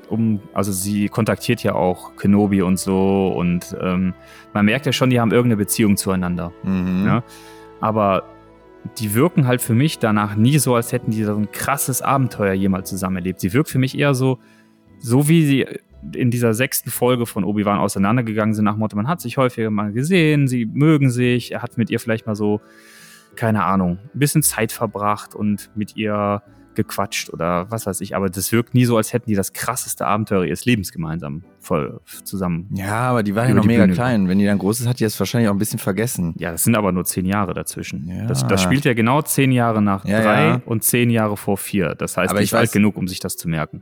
[0.10, 4.13] um also sie kontaktiert ja auch Kenobi und so und ähm,
[4.54, 6.52] man merkt ja schon, die haben irgendeine Beziehung zueinander.
[6.63, 7.06] Mhm.
[7.06, 7.24] Ja?
[7.80, 8.24] Aber
[8.98, 12.54] die wirken halt für mich danach nie so, als hätten die so ein krasses Abenteuer
[12.54, 13.39] jemals zusammen erlebt.
[13.39, 14.39] Sie wirkt für mich eher so,
[15.00, 15.65] so wie sie
[16.13, 19.92] in dieser sechsten Folge von Obi-Wan auseinandergegangen sind, nach Motto, man hat sich häufiger mal
[19.92, 22.62] gesehen, sie mögen sich, er hat mit ihr vielleicht mal so,
[23.36, 26.42] keine Ahnung, ein bisschen Zeit verbracht und mit ihr
[26.80, 28.15] gequatscht oder was weiß ich.
[28.15, 32.00] Aber das wirkt nie so, als hätten die das krasseste Abenteuer ihres Lebens gemeinsam voll
[32.24, 32.70] zusammen.
[32.74, 34.30] Ja, aber die waren ja noch mega Bühne klein.
[34.30, 36.34] Wenn die dann groß ist, hat die das wahrscheinlich auch ein bisschen vergessen.
[36.38, 38.08] Ja, das sind aber nur zehn Jahre dazwischen.
[38.08, 38.26] Ja.
[38.28, 40.62] Das, das spielt ja genau zehn Jahre nach ja, drei ja.
[40.65, 41.96] und zehn Jahre vor vier.
[41.96, 43.82] Das heißt, aber die ist alt genug, um sich das zu merken.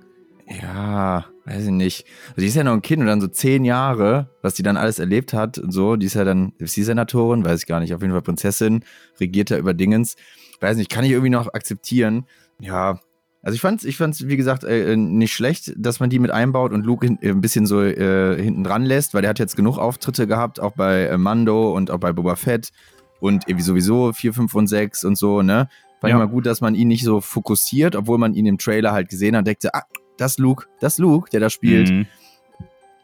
[0.50, 2.06] Ja, weiß ich nicht.
[2.30, 4.78] Also die ist ja noch ein Kind und dann so zehn Jahre, was die dann
[4.78, 5.98] alles erlebt hat und so.
[5.98, 7.46] Die ist ja dann, ist sie Senatorin?
[7.46, 7.94] Weiß ich gar nicht.
[7.94, 8.84] Auf jeden Fall Prinzessin,
[9.20, 10.16] regiert ja über Dingens.
[10.62, 12.26] Weiß nicht, kann ich irgendwie noch akzeptieren
[12.60, 13.00] ja,
[13.43, 16.74] also ich fand's, ich fand's, wie gesagt, äh, nicht schlecht, dass man die mit einbaut
[16.74, 19.56] und Luke hin, äh, ein bisschen so äh, hinten dran lässt, weil der hat jetzt
[19.56, 22.72] genug Auftritte gehabt, auch bei äh, Mando und auch bei Boba Fett
[23.20, 25.70] und irgendwie sowieso 4, 5 und 6 und so, ne?
[26.02, 26.17] Fand ja.
[26.17, 29.10] ich mal gut, dass man ihn nicht so fokussiert, obwohl man ihn im Trailer halt
[29.10, 29.84] gesehen hat, denkt, ah,
[30.17, 31.89] das Luke, das Luke, der da spielt.
[31.89, 32.06] Mhm.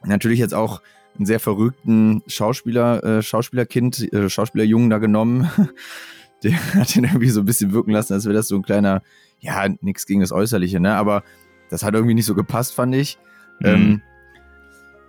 [0.04, 0.82] Natürlich jetzt auch
[1.16, 5.50] einen sehr verrückten Schauspieler, äh, Schauspielerkind, äh, Schauspielerjungen da genommen.
[6.74, 9.02] der hat ihn irgendwie so ein bisschen wirken lassen, als wäre das so ein kleiner
[9.40, 10.96] ja, nichts gegen das Äußerliche, ne?
[10.96, 11.24] Aber
[11.70, 13.18] das hat irgendwie nicht so gepasst, fand ich.
[13.60, 13.66] Mhm.
[13.66, 14.02] Ähm,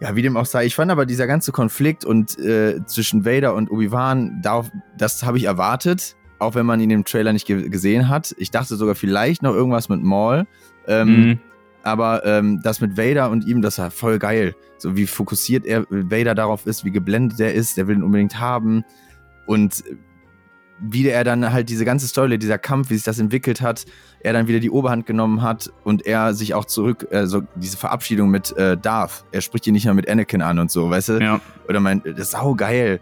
[0.01, 0.67] ja, wie dem auch sei.
[0.67, 4.43] Ich fand aber dieser ganze Konflikt und äh, zwischen Vader und Obi-Wan,
[4.99, 6.17] das habe ich erwartet.
[6.41, 8.35] auch wenn man ihn im Trailer nicht ge gesehen hat.
[8.39, 10.47] Ich dachte sogar vielleicht noch irgendwas mit Maul.
[10.87, 11.41] Ähm, mhm.
[11.83, 14.55] Aber ähm, das mit Vader und ihm, das war voll geil.
[14.79, 18.41] So wie fokussiert er Vader darauf ist, wie geblendet er ist, der will ihn unbedingt
[18.41, 18.85] haben.
[19.47, 19.85] Und
[20.91, 23.87] wie er dann halt diese ganze Story, dieser Kampf, wie sich das entwickelt hat,
[24.21, 28.31] er dann wieder die Oberhand genommen hat und er sich auch zurück, also diese Verabschiedung
[28.31, 31.19] mit äh, Darth, er spricht ihn nicht mehr mit Anakin an und so, weißt du?
[31.21, 31.41] Ja.
[31.69, 33.01] Oder mein, das ist sau geil.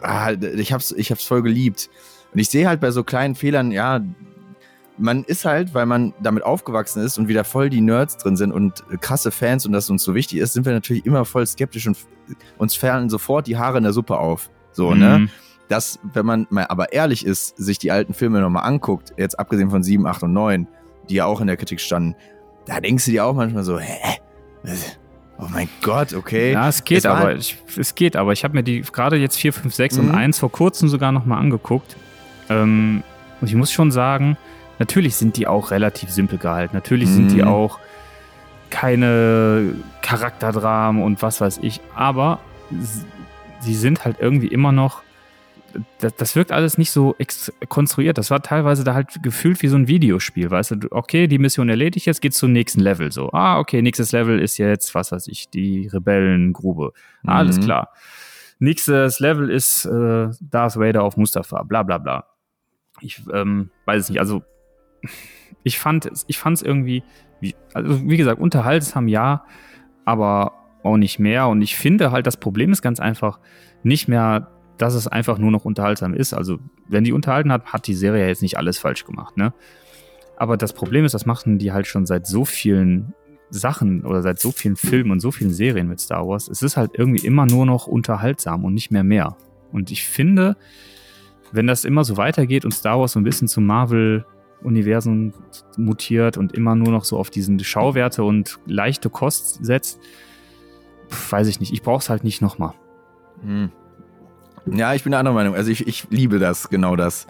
[0.00, 1.90] Ah, ich hab's, ich hab's voll geliebt.
[2.32, 4.00] Und ich sehe halt bei so kleinen Fehlern, ja,
[4.96, 8.52] man ist halt, weil man damit aufgewachsen ist und wieder voll die Nerds drin sind
[8.52, 11.86] und krasse Fans und das uns so wichtig ist, sind wir natürlich immer voll skeptisch
[11.86, 11.96] und
[12.58, 14.50] uns fallen sofort die Haare in der Suppe auf.
[14.72, 15.18] So, ne?
[15.18, 15.24] mhm.
[15.24, 15.30] ne?
[15.70, 19.70] Dass, wenn man mal aber ehrlich ist, sich die alten Filme nochmal anguckt, jetzt abgesehen
[19.70, 20.66] von 7, 8 und 9,
[21.08, 22.16] die ja auch in der Kritik standen,
[22.66, 24.18] da denkst du dir auch manchmal so, hä?
[25.38, 26.52] Oh mein Gott, okay.
[26.52, 27.34] Ja, es geht es aber.
[27.34, 28.32] Ich, es geht aber.
[28.32, 30.08] Ich habe mir die gerade jetzt 4, 5, 6 mhm.
[30.08, 31.96] und 1 vor kurzem sogar nochmal angeguckt.
[32.48, 33.02] Ähm,
[33.40, 34.36] und ich muss schon sagen,
[34.78, 36.74] natürlich sind die auch relativ simpel gehalten.
[36.74, 37.14] Natürlich mhm.
[37.14, 37.48] sind die mhm.
[37.48, 37.78] auch
[38.70, 41.80] keine Charakterdramen und was weiß ich.
[41.94, 42.40] Aber
[43.60, 45.02] sie sind halt irgendwie immer noch
[45.98, 47.14] das, das wirkt alles nicht so
[47.68, 48.18] konstruiert.
[48.18, 51.68] Das war teilweise da halt gefühlt wie so ein Videospiel, weißt du, okay, die Mission
[51.68, 53.12] erledigt, jetzt geht's zum nächsten Level.
[53.12, 56.92] So, ah, okay, nächstes Level ist jetzt, was weiß ich, die Rebellengrube.
[57.22, 57.28] Mhm.
[57.28, 57.90] Alles klar.
[58.58, 62.26] Nächstes Level ist äh, Darth Vader auf Mustafa, bla bla bla.
[63.00, 64.42] Ich ähm, weiß es nicht, also
[65.62, 67.02] ich fand es ich fand's irgendwie,
[67.40, 69.44] wie, also wie gesagt, unterhaltsam ja,
[70.04, 71.48] aber auch nicht mehr.
[71.48, 73.38] Und ich finde halt, das Problem ist ganz einfach,
[73.82, 74.48] nicht mehr
[74.80, 76.32] dass es einfach nur noch unterhaltsam ist.
[76.32, 79.52] Also, wenn die unterhalten hat, hat die Serie jetzt nicht alles falsch gemacht, ne?
[80.36, 83.12] Aber das Problem ist, das machen die halt schon seit so vielen
[83.50, 86.48] Sachen oder seit so vielen Filmen und so vielen Serien mit Star Wars.
[86.48, 89.36] Es ist halt irgendwie immer nur noch unterhaltsam und nicht mehr mehr.
[89.70, 90.56] Und ich finde,
[91.52, 95.34] wenn das immer so weitergeht und Star Wars so ein bisschen zum Marvel-Universum
[95.76, 100.00] mutiert und immer nur noch so auf diesen Schauwerte und leichte Kost setzt,
[101.28, 101.72] weiß ich nicht.
[101.72, 102.72] Ich brauche es halt nicht nochmal.
[103.42, 103.70] Hm.
[104.66, 105.54] Ja, ich bin der anderen Meinung.
[105.54, 107.26] Also ich, ich liebe das, genau das.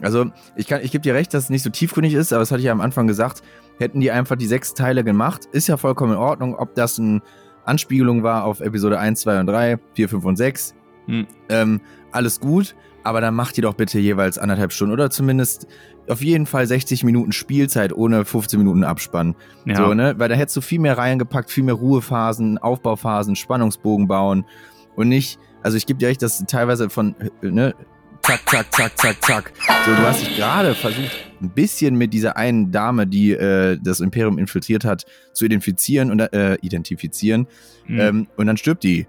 [0.00, 2.60] Also ich, ich gebe dir recht, dass es nicht so tiefgründig ist, aber das hatte
[2.60, 3.42] ich ja am Anfang gesagt.
[3.78, 7.22] Hätten die einfach die sechs Teile gemacht, ist ja vollkommen in Ordnung, ob das eine
[7.64, 10.74] Anspiegelung war auf Episode 1, 2 und 3, 4, 5 und 6.
[11.06, 11.26] Hm.
[11.48, 15.66] Ähm, alles gut, aber dann macht ihr doch bitte jeweils anderthalb Stunden oder zumindest
[16.08, 19.34] auf jeden Fall 60 Minuten Spielzeit ohne 15 Minuten Abspann.
[19.64, 19.76] Ja.
[19.76, 20.14] So, ne?
[20.18, 24.44] Weil da hättest du viel mehr reingepackt, viel mehr Ruhephasen, Aufbauphasen, Spannungsbogen bauen
[24.96, 27.74] und nicht also ich gebe dir recht, dass teilweise von, ne,
[28.22, 29.52] zack, zack, zack, zack, zack.
[29.84, 34.00] So, du hast dich gerade versucht, ein bisschen mit dieser einen Dame, die äh, das
[34.00, 37.46] Imperium infiltriert hat, zu identifizieren und äh, identifizieren.
[37.86, 38.00] Mhm.
[38.00, 39.06] Ähm, und dann stirbt die.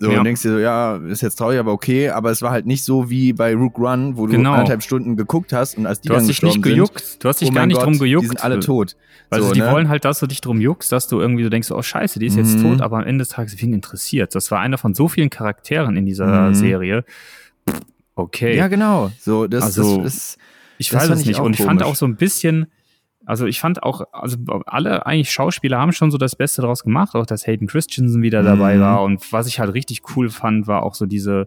[0.00, 0.18] So, ja.
[0.18, 2.10] und denkst dir so, ja, ist jetzt traurig, aber okay.
[2.10, 4.52] Aber es war halt nicht so wie bei Rook Run, wo du genau.
[4.52, 7.00] anderthalb Stunden geguckt hast und als die du dann hast dich nicht gejuckt.
[7.00, 8.24] Sind, du hast dich oh gar nicht Gott, drum gejuckt.
[8.24, 8.94] Die sind alle tot.
[9.30, 9.72] Weil so, die ne?
[9.72, 12.26] wollen halt, dass du dich drum juckst, dass du irgendwie so denkst, oh scheiße, die
[12.26, 12.62] ist jetzt mhm.
[12.62, 14.34] tot, aber am Ende des Tages wen interessiert.
[14.34, 16.54] Das war einer von so vielen Charakteren in dieser mhm.
[16.54, 17.04] Serie.
[18.14, 18.56] Okay.
[18.56, 19.10] Ja, genau.
[19.18, 20.38] So, das, also, das ist.
[20.78, 21.40] Ich weiß es nicht.
[21.40, 22.68] Und ich fand auch so ein bisschen,
[23.28, 27.14] also ich fand auch, also alle eigentlich Schauspieler haben schon so das Beste daraus gemacht,
[27.14, 28.80] auch dass Hayden Christensen wieder dabei mhm.
[28.80, 29.02] war.
[29.02, 31.46] Und was ich halt richtig cool fand, war auch so diese,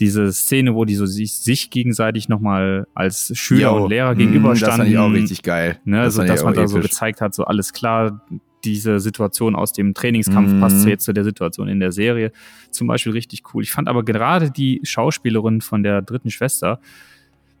[0.00, 4.66] diese Szene, wo die so sich, sich gegenseitig nochmal als Schüler Yo, und Lehrer gegenüberstanden.
[4.66, 5.78] Das fand ich auch richtig geil.
[5.84, 8.26] Ne, das so, dass man da so gezeigt hat, so alles klar,
[8.64, 10.60] diese Situation aus dem Trainingskampf mhm.
[10.60, 12.32] passt jetzt zu der Situation in der Serie.
[12.72, 13.62] Zum Beispiel richtig cool.
[13.62, 16.80] Ich fand aber gerade die Schauspielerin von der dritten Schwester,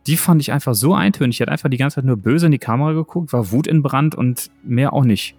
[0.06, 1.36] die fand ich einfach so eintönig.
[1.36, 3.82] Die hat einfach die ganze Zeit nur böse in die Kamera geguckt, war Wut in
[3.82, 5.36] Brand und mehr auch nicht.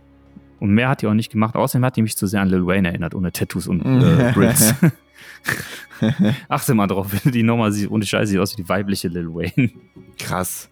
[0.60, 1.56] Und mehr hat die auch nicht gemacht.
[1.56, 4.74] Außerdem hat die mich zu sehr an Lil Wayne erinnert, ohne Tattoos und äh, Brits.
[6.48, 7.92] Achte mal drauf, wenn du die nochmal siehst.
[7.92, 9.72] Ohne Scheiße, sieht aus wie die weibliche Lil Wayne.
[10.18, 10.70] Krass.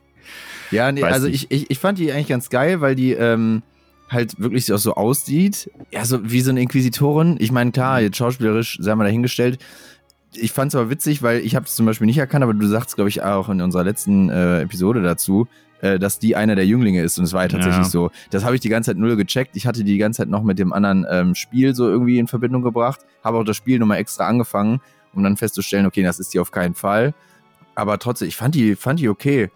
[0.71, 3.61] Ja, nee, also ich, ich, ich fand die eigentlich ganz geil, weil die ähm,
[4.09, 5.69] halt wirklich auch so aussieht.
[5.91, 7.35] Ja, so wie so eine Inquisitorin.
[7.39, 9.59] Ich meine, klar, jetzt schauspielerisch, sei mal dahingestellt,
[10.33, 12.65] ich fand es aber witzig, weil ich habe es zum Beispiel nicht erkannt, aber du
[12.67, 15.47] sagst, glaube ich, auch in unserer letzten äh, Episode dazu,
[15.81, 17.17] äh, dass die einer der Jünglinge ist.
[17.17, 17.89] Und es war ja tatsächlich ja.
[17.89, 18.11] so.
[18.29, 19.55] Das habe ich die ganze Zeit null gecheckt.
[19.55, 22.27] Ich hatte die die ganze Zeit noch mit dem anderen ähm, Spiel so irgendwie in
[22.27, 24.79] Verbindung gebracht, habe auch das Spiel nochmal extra angefangen,
[25.13, 27.13] um dann festzustellen, okay, das ist die auf keinen Fall.
[27.75, 29.49] Aber trotzdem, ich fand die, fand die okay.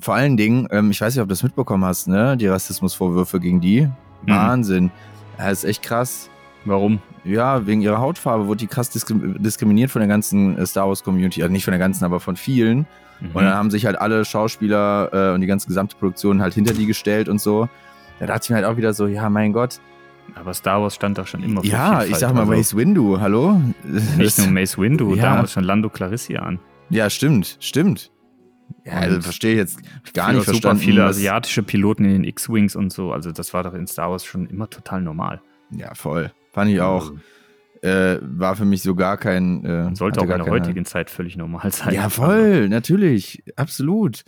[0.00, 2.36] Vor allen Dingen, ähm, ich weiß nicht, ob du das mitbekommen hast, ne?
[2.36, 3.82] Die Rassismusvorwürfe gegen die.
[3.82, 4.30] Mhm.
[4.30, 4.90] Wahnsinn.
[5.38, 6.28] Das ist echt krass.
[6.66, 7.00] Warum?
[7.24, 11.42] Ja, wegen ihrer Hautfarbe wurde die krass diskriminiert von der ganzen äh, Star Wars Community.
[11.42, 12.86] Also nicht von der ganzen, aber von vielen.
[13.20, 13.30] Mhm.
[13.32, 16.74] Und dann haben sich halt alle Schauspieler äh, und die ganze gesamte Produktion halt hinter
[16.74, 17.68] die gestellt und so.
[18.18, 19.80] Da dachte ich mir halt auch wieder so, ja, mein Gott.
[20.34, 22.52] Aber Star Wars stand doch schon immer für Ja, Vielfalt, ich sag mal also.
[22.52, 23.60] Mace Windu, hallo?
[24.18, 25.22] Nicht nur Mace Windu, ja.
[25.22, 26.58] damals schon Lando Clarissian.
[26.90, 28.10] Ja, stimmt, stimmt.
[28.84, 29.80] Ja, also verstehe ich jetzt
[30.14, 30.78] gar nicht verstanden.
[30.78, 33.12] Super viele asiatische Piloten in den X-Wings und so.
[33.12, 35.40] Also das war doch in Star Wars schon immer total normal.
[35.70, 36.32] Ja, voll.
[36.56, 37.12] Fand ich auch.
[37.82, 39.62] Äh, war für mich so gar kein.
[39.62, 41.92] Äh, Sollte auch in der heutigen Zeit völlig normal sein.
[41.92, 43.44] Ja, voll, natürlich.
[43.56, 44.24] Absolut.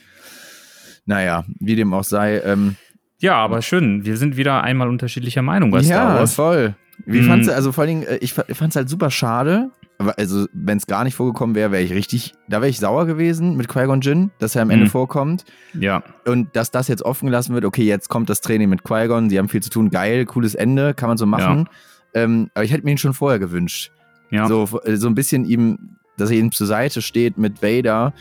[1.06, 2.42] Naja, wie dem auch sei.
[2.44, 2.76] Ähm,
[3.18, 4.04] ja, aber schön.
[4.04, 6.32] Wir sind wieder einmal unterschiedlicher Meinung bei Star Wars.
[6.32, 6.74] Ja, voll.
[7.06, 7.28] Wie hm.
[7.28, 9.70] fandst du, also vor allen Dingen, äh, ich, fand es halt super schade.
[10.18, 13.56] Also, wenn es gar nicht vorgekommen wäre, wäre ich richtig, da wäre ich sauer gewesen
[13.56, 14.90] mit Qui-Gon Jinn, dass er am Ende hm.
[14.90, 15.46] vorkommt.
[15.72, 16.02] Ja.
[16.26, 19.38] Und dass das jetzt offen gelassen wird, okay, jetzt kommt das Training mit Qui-Gon, sie
[19.38, 21.60] haben viel zu tun, geil, cooles Ende, kann man so machen.
[21.60, 21.70] Ja.
[22.14, 23.92] Ähm, aber ich hätte mir ihn schon vorher gewünscht.
[24.30, 24.46] Ja.
[24.46, 28.12] So, äh, so ein bisschen ihm, dass er ihm zur Seite steht mit Vader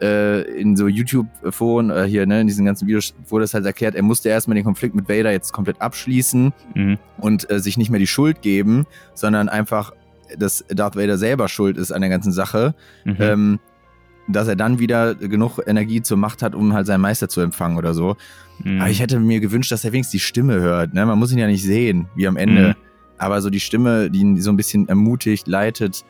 [0.00, 3.94] äh, in so YouTube-Foren, äh, hier, ne, in diesen ganzen Videos wurde es halt erklärt,
[3.94, 6.98] er musste erstmal den Konflikt mit Vader jetzt komplett abschließen mhm.
[7.18, 9.92] und äh, sich nicht mehr die Schuld geben, sondern einfach,
[10.36, 12.74] dass Darth Vader selber schuld ist an der ganzen Sache.
[13.04, 13.16] Mhm.
[13.20, 13.60] Ähm,
[14.28, 17.78] dass er dann wieder genug Energie zur Macht hat, um halt seinen Meister zu empfangen
[17.78, 18.16] oder so.
[18.64, 18.80] Mhm.
[18.80, 20.94] Aber ich hätte mir gewünscht, dass er wenigstens die Stimme hört.
[20.94, 21.06] Ne?
[21.06, 22.74] Man muss ihn ja nicht sehen, wie am Ende.
[23.18, 26.04] Aber so die Stimme, die ihn so ein bisschen ermutigt, leitet,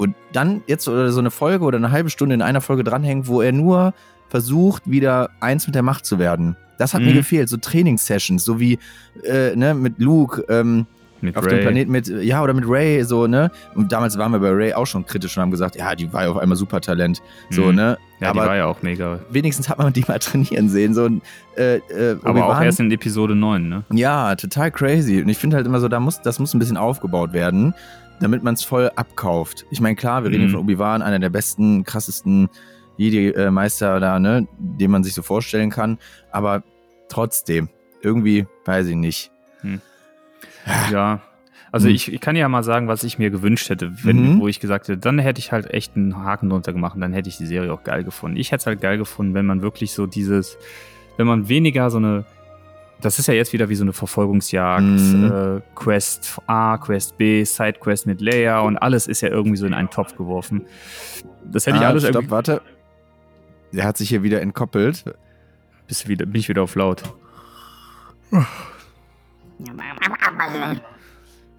[0.00, 3.42] und dann jetzt so eine Folge oder eine halbe Stunde in einer Folge dranhängen, wo
[3.42, 3.92] er nur
[4.30, 6.56] versucht, wieder eins mit der Macht zu werden.
[6.78, 7.08] Das hat mhm.
[7.08, 8.78] mir gefehlt, so Trainingssessions, so wie
[9.24, 10.86] äh, ne, mit Luke ähm,
[11.20, 11.56] mit auf Ray.
[11.56, 13.50] dem Planeten mit, ja, oder mit Ray, so, ne?
[13.74, 16.24] Und damals waren wir bei Ray auch schon kritisch und haben gesagt, ja, die war
[16.24, 17.20] ja auf einmal super Talent.
[17.50, 17.74] So, mhm.
[17.74, 17.98] ne?
[18.20, 19.20] Ja, Aber die war ja auch mega.
[19.30, 20.94] Wenigstens hat man die mal trainieren sehen.
[20.94, 21.08] So,
[21.56, 23.84] äh, äh, Aber auch erst in Episode 9, ne?
[23.92, 25.22] Ja, total crazy.
[25.22, 27.74] Und ich finde halt immer so, da muss, das muss ein bisschen aufgebaut werden
[28.20, 29.66] damit man es voll abkauft.
[29.70, 30.50] Ich meine, klar, wir reden mhm.
[30.50, 32.48] von Obi-Wan, einer der besten, krassesten
[32.98, 35.98] Jedi-Meister da, ne, den man sich so vorstellen kann.
[36.30, 36.62] Aber
[37.08, 37.70] trotzdem,
[38.02, 39.30] irgendwie, weiß ich nicht.
[39.62, 39.80] Hm.
[40.92, 41.22] Ja.
[41.72, 41.94] Also hm.
[41.94, 44.40] ich, ich, kann ja mal sagen, was ich mir gewünscht hätte, wenn, mhm.
[44.40, 47.12] wo ich gesagt hätte, dann hätte ich halt echt einen Haken drunter gemacht und dann
[47.12, 48.36] hätte ich die Serie auch geil gefunden.
[48.36, 50.58] Ich hätte es halt geil gefunden, wenn man wirklich so dieses,
[51.16, 52.24] wenn man weniger so eine
[53.00, 55.32] das ist ja jetzt wieder wie so eine Verfolgungsjagd, mhm.
[55.32, 59.74] äh, Quest A, Quest B, Sidequest mit Leia und alles ist ja irgendwie so in
[59.74, 60.66] einen Topf geworfen.
[61.44, 62.30] Das hätte ah, ich alles stopp, irgendwie.
[62.30, 62.62] warte.
[63.72, 65.04] Der hat sich hier wieder entkoppelt.
[65.86, 67.02] Bist wieder, bin ich wieder auf laut.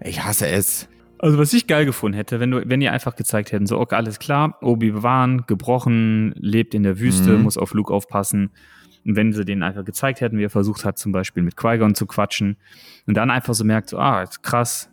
[0.04, 0.88] Ich hasse es.
[1.18, 3.94] Also was ich geil gefunden hätte, wenn du, wenn ihr einfach gezeigt hätten, so okay,
[3.94, 7.42] alles klar, Obi-Wan gebrochen, lebt in der Wüste, mhm.
[7.42, 8.50] muss auf Luke aufpassen
[9.04, 11.94] und wenn sie denen einfach gezeigt hätten, wie er versucht hat, zum Beispiel mit Qui-Gon
[11.94, 12.56] zu quatschen
[13.06, 14.90] und dann einfach so merkt, so, ah, krass,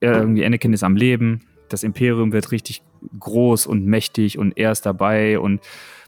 [0.00, 2.82] irgendwie Anakin ist am Leben, das Imperium wird richtig
[3.18, 5.60] groß und mächtig und er ist dabei und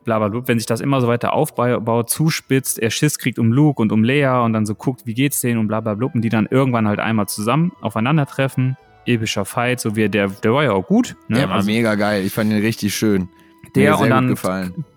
[0.07, 0.49] bla bla bla.
[0.49, 4.03] Wenn sich das immer so weiter aufbaut, zuspitzt, er Schiss kriegt um Luke und um
[4.03, 6.47] Leia und dann so guckt, wie geht's denen und bla bla bla und die dann
[6.51, 8.79] irgendwann halt einmal zusammen aufeinandertreffen.
[9.05, 11.16] Epischer Fight, so wie der, der war ja auch gut.
[11.29, 11.37] Ne?
[11.37, 13.29] Der war also, mega geil, ich fand ihn richtig schön.
[13.75, 14.35] Der und dann,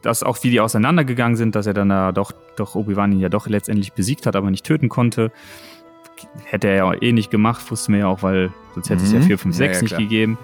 [0.02, 3.30] dass auch wie die auseinandergegangen sind, dass er dann da doch, doch Obi-Wan ihn ja
[3.30, 5.32] doch letztendlich besiegt hat, aber nicht töten konnte.
[6.46, 9.08] Hätte er ja eh nicht gemacht, wusste mir ja auch, weil sonst hätte mhm.
[9.08, 10.02] es ja 4, 5, 6 ja, ja, nicht klar.
[10.02, 10.38] gegeben.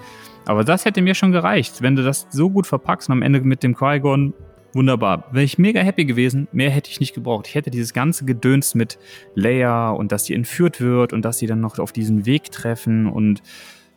[0.46, 1.82] Aber das hätte mir schon gereicht.
[1.82, 4.32] Wenn du das so gut verpackst und am Ende mit dem Qui-Gon,
[4.72, 5.28] wunderbar.
[5.32, 7.46] Wäre ich mega happy gewesen, mehr hätte ich nicht gebraucht.
[7.48, 8.98] Ich hätte dieses ganze Gedöns mit
[9.34, 13.06] Leia und dass sie entführt wird und dass sie dann noch auf diesen Weg treffen
[13.06, 13.42] und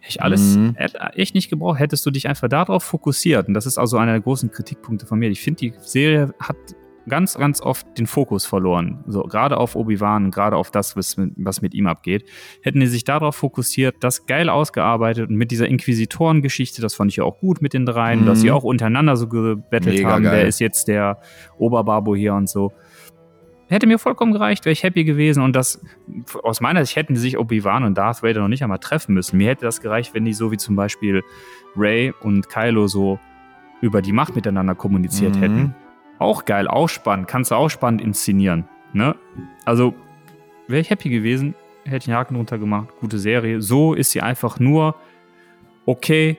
[0.08, 0.76] ich alles mhm.
[1.14, 1.80] echt nicht gebraucht.
[1.80, 3.48] Hättest du dich einfach darauf fokussiert.
[3.48, 5.30] Und das ist also einer der großen Kritikpunkte von mir.
[5.30, 6.56] Ich finde, die Serie hat
[7.10, 9.04] ganz, ganz oft den Fokus verloren.
[9.08, 12.26] So, gerade auf Obi-Wan, gerade auf das, was mit, was mit ihm abgeht.
[12.62, 17.18] Hätten die sich darauf fokussiert, das geil ausgearbeitet und mit dieser Inquisitorengeschichte, das fand ich
[17.18, 18.26] ja auch gut mit den dreien, mhm.
[18.26, 20.34] dass sie auch untereinander so gebettelt Mega haben, geil.
[20.34, 21.20] wer ist jetzt der
[21.58, 22.72] Oberbabo hier und so.
[23.70, 25.44] Hätte mir vollkommen gereicht, wäre ich happy gewesen.
[25.44, 25.80] Und das,
[26.42, 29.38] aus meiner Sicht hätten sich Obi-Wan und Darth Vader noch nicht einmal treffen müssen.
[29.38, 31.22] Mir hätte das gereicht, wenn die so wie zum Beispiel
[31.76, 33.20] Ray und Kylo so
[33.82, 35.40] über die Macht miteinander kommuniziert mhm.
[35.40, 35.76] hätten.
[36.20, 37.28] Auch geil, auch spannend.
[37.28, 38.66] Kannst du auch spannend inszenieren.
[38.94, 39.16] Ne?
[39.66, 39.96] Also,
[40.68, 41.56] wäre ich happy gewesen,
[41.86, 42.90] hätte ich einen Haken drunter gemacht.
[43.00, 43.62] Gute Serie.
[43.62, 44.96] So ist sie einfach nur
[45.86, 46.38] okay,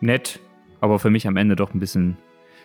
[0.00, 0.40] nett,
[0.80, 2.16] aber für mich am Ende doch ein bisschen,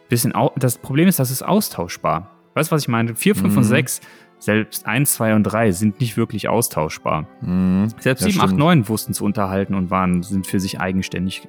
[0.10, 0.34] bisschen.
[0.58, 2.29] Das Problem ist, das ist austauschbar.
[2.53, 3.15] Weißt du, was ich meine?
[3.15, 3.58] 4, 5 mhm.
[3.58, 4.01] und 6,
[4.38, 7.27] selbst 1, 2 und 3 sind nicht wirklich austauschbar.
[7.41, 7.88] Mhm.
[7.99, 11.47] Selbst 7, 8, 9 wussten zu unterhalten und waren, sind für sich eigenständig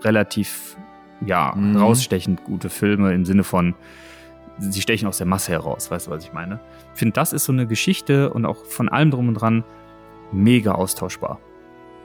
[0.00, 0.76] relativ,
[1.24, 1.76] ja, mhm.
[1.76, 3.74] rausstechend gute Filme im Sinne von,
[4.70, 5.90] sie stechen aus der Masse heraus.
[5.90, 6.60] Weißt du, was ich meine?
[6.94, 9.64] Ich finde, das ist so eine Geschichte und auch von allem drum und dran
[10.32, 11.40] mega austauschbar.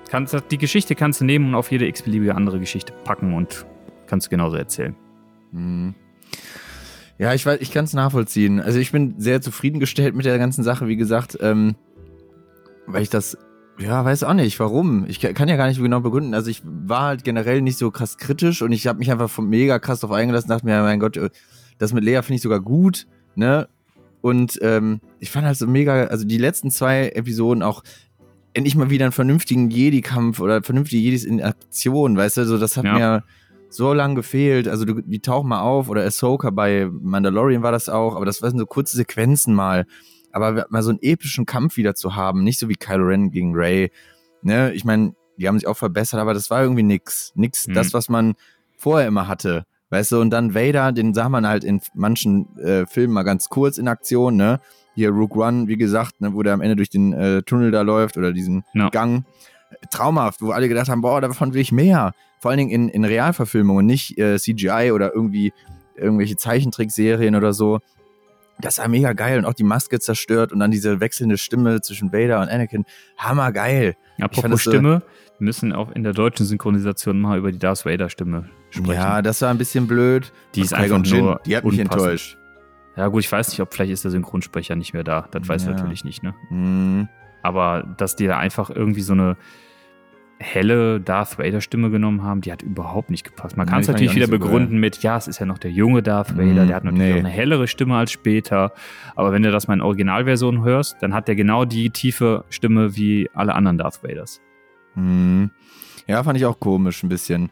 [0.09, 3.65] Kannst, die Geschichte kannst du nehmen und auf jede x-beliebige andere Geschichte packen und
[4.07, 4.95] kannst du genauso erzählen.
[5.51, 5.95] Mhm.
[7.19, 8.61] Ja, ich ich kann es nachvollziehen.
[8.61, 11.75] Also ich bin sehr zufriedengestellt mit der ganzen Sache, wie gesagt, ähm,
[12.85, 13.37] weil ich das,
[13.79, 15.05] ja, weiß auch nicht, warum.
[15.07, 16.33] Ich kann ja gar nicht genau begründen.
[16.33, 19.79] Also ich war halt generell nicht so krass kritisch und ich habe mich einfach mega
[19.79, 21.17] krass drauf eingelassen, dachte mir, mein Gott,
[21.77, 23.67] das mit Leia finde ich sogar gut, ne?
[24.21, 27.83] Und ähm, ich fand halt so mega, also die letzten zwei Episoden auch
[28.53, 32.75] endlich mal wieder einen vernünftigen Jedi-Kampf oder vernünftige Jedis in Aktion, weißt du, so das
[32.75, 32.93] hat ja.
[32.93, 33.23] mir
[33.69, 34.67] so lange gefehlt.
[34.67, 38.41] Also du, die tauchen mal auf oder Ahsoka bei Mandalorian war das auch, aber das
[38.41, 39.85] waren so kurze Sequenzen mal.
[40.31, 43.55] Aber mal so einen epischen Kampf wieder zu haben, nicht so wie Kylo Ren gegen
[43.55, 43.91] Rey.
[44.41, 47.31] Ne, ich meine, die haben sich auch verbessert, aber das war irgendwie nix.
[47.35, 47.73] Nix, mhm.
[47.73, 48.33] das, was man
[48.77, 49.65] vorher immer hatte.
[49.89, 53.47] Weißt du, und dann Vader, den sah man halt in manchen äh, Filmen mal ganz
[53.47, 54.59] kurz in Aktion, ne?
[54.95, 57.83] Hier Rook One, wie gesagt, ne, wo der am Ende durch den äh, Tunnel da
[57.83, 58.89] läuft oder diesen ja.
[58.89, 59.25] Gang.
[59.91, 62.13] Traumhaft, wo alle gedacht haben, boah, davon will ich mehr.
[62.39, 65.53] Vor allen Dingen in, in Realverfilmungen, nicht äh, CGI oder irgendwie
[65.95, 67.79] irgendwelche Zeichentrickserien oder so.
[68.59, 72.11] Das war mega geil und auch die Maske zerstört und dann diese wechselnde Stimme zwischen
[72.11, 72.85] Vader und Anakin.
[73.17, 73.95] Hammergeil.
[74.19, 75.03] Apropos Stimme, wir
[75.39, 78.93] müssen auch in der deutschen Synchronisation mal über die Darth Vader Stimme sprechen.
[78.93, 80.31] Ja, das war ein bisschen blöd.
[80.55, 82.37] Die ist einfach Jin, nur Die hat mich enttäuscht.
[82.95, 85.27] Ja gut, ich weiß nicht, ob vielleicht ist der Synchronsprecher nicht mehr da.
[85.31, 85.71] Das weiß ja.
[85.71, 86.33] ich natürlich nicht, ne?
[86.49, 87.07] Mhm.
[87.43, 89.37] Aber dass die da einfach irgendwie so eine
[90.39, 93.57] helle Darth Vader Stimme genommen haben, die hat überhaupt nicht gepasst.
[93.57, 94.79] Man kann es natürlich wieder so begründen geil.
[94.79, 97.13] mit, ja, es ist ja noch der junge Darth Vader, mm, der hat natürlich nee.
[97.13, 98.73] auch eine hellere Stimme als später.
[99.15, 102.95] Aber wenn du das mal in Originalversion hörst, dann hat der genau die tiefe Stimme
[102.95, 104.41] wie alle anderen Darth Vaders.
[104.97, 105.45] Mm.
[106.07, 107.49] Ja, fand ich auch komisch ein bisschen.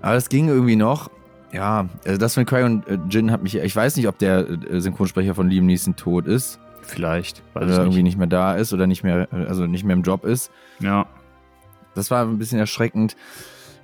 [0.00, 1.10] Aber es ging irgendwie noch.
[1.52, 4.48] Ja, also das von Craig und äh, Jin hat mich, ich weiß nicht, ob der
[4.48, 6.58] äh, Synchronsprecher von Liam Neeson tot ist.
[6.82, 10.02] Vielleicht, weil er irgendwie nicht mehr da ist oder nicht mehr, also nicht mehr im
[10.02, 10.52] Job ist.
[10.78, 11.06] Ja.
[11.96, 13.16] Das war ein bisschen erschreckend.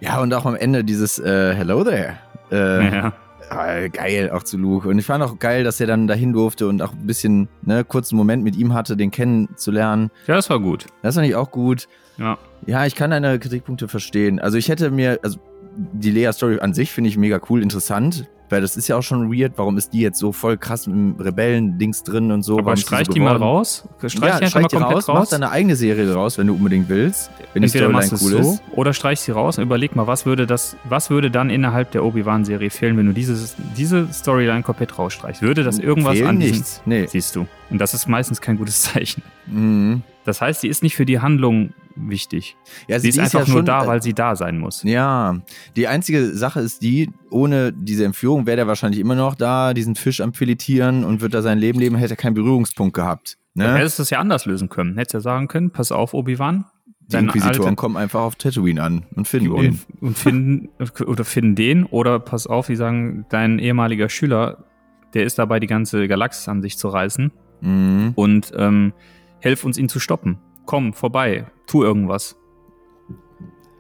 [0.01, 2.19] Ja, und auch am Ende dieses äh, Hello there.
[2.53, 3.13] Äh, ja.
[3.53, 4.89] Äh, geil, auch zu Luke.
[4.89, 7.85] Und ich fand auch geil, dass er dann dahin durfte und auch ein bisschen, ne,
[7.85, 10.11] kurzen Moment mit ihm hatte, den kennenzulernen.
[10.27, 10.87] Ja, das war gut.
[11.03, 11.89] Das fand ich auch gut.
[12.19, 12.39] Ja.
[12.67, 14.39] Ja, ich kann deine Kritikpunkte verstehen.
[14.39, 15.39] Also ich hätte mir, also
[15.75, 19.33] die Lea-Story an sich finde ich mega cool, interessant weil das ist ja auch schon
[19.33, 19.55] weird.
[19.57, 22.59] Warum ist die jetzt so voll krass im Rebellen-Dings drin und so?
[22.59, 23.89] Aber streich so die mal raus.
[24.07, 25.19] Streich ja, die streich die raus, raus.
[25.21, 27.31] Mach deine eigene Serie raus, wenn du unbedingt willst.
[27.55, 28.63] Wenn Entweder die Storyline cool so, ist.
[28.77, 32.05] Oder streich sie raus und überleg mal, was würde das, was würde dann innerhalb der
[32.05, 35.41] Obi-Wan-Serie fehlen, wenn du dieses, diese Storyline komplett rausstreichst?
[35.41, 36.83] Würde das irgendwas Fehlen an nichts.
[36.85, 37.07] Nee.
[37.07, 37.47] Siehst du.
[37.71, 39.23] Und das ist meistens kein gutes Zeichen.
[39.47, 40.03] Mhm.
[40.25, 42.57] Das heißt, sie ist nicht für die Handlung wichtig.
[42.89, 44.83] Ja, sie, sie ist einfach ist ja nur schon, da, weil sie da sein muss.
[44.83, 45.41] Ja,
[45.77, 49.95] die einzige Sache ist die, ohne diese Entführung wäre der wahrscheinlich immer noch da, diesen
[49.95, 53.39] Fisch am Filetieren und wird da sein Leben leben, hätte er keinen Berührungspunkt gehabt.
[53.55, 53.65] Ne?
[53.65, 54.97] Dann hättest du es ja anders lösen können.
[54.97, 56.65] Hättest ja sagen können, pass auf, Obi-Wan.
[57.01, 59.81] Die Inquisitoren Alte, kommen einfach auf Tatooine an und finden und, den.
[60.01, 60.69] Und finden,
[61.05, 64.65] oder finden den, oder pass auf, die sagen, dein ehemaliger Schüler,
[65.13, 67.31] der ist dabei, die ganze Galaxis an sich zu reißen.
[67.61, 68.13] Mhm.
[68.15, 68.95] Und ähm,
[69.41, 72.39] helf uns, ihn zu stoppen komm, vorbei, tu irgendwas.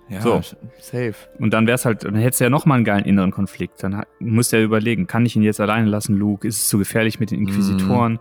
[0.08, 0.40] Ja, so.
[0.78, 1.14] safe.
[1.38, 3.82] Und dann wär's halt, dann hättest du ja nochmal einen geilen inneren Konflikt.
[3.82, 6.46] Dann musst du ja überlegen, kann ich ihn jetzt alleine lassen, Luke?
[6.46, 8.14] Ist es zu gefährlich mit den Inquisitoren?
[8.14, 8.18] Mm.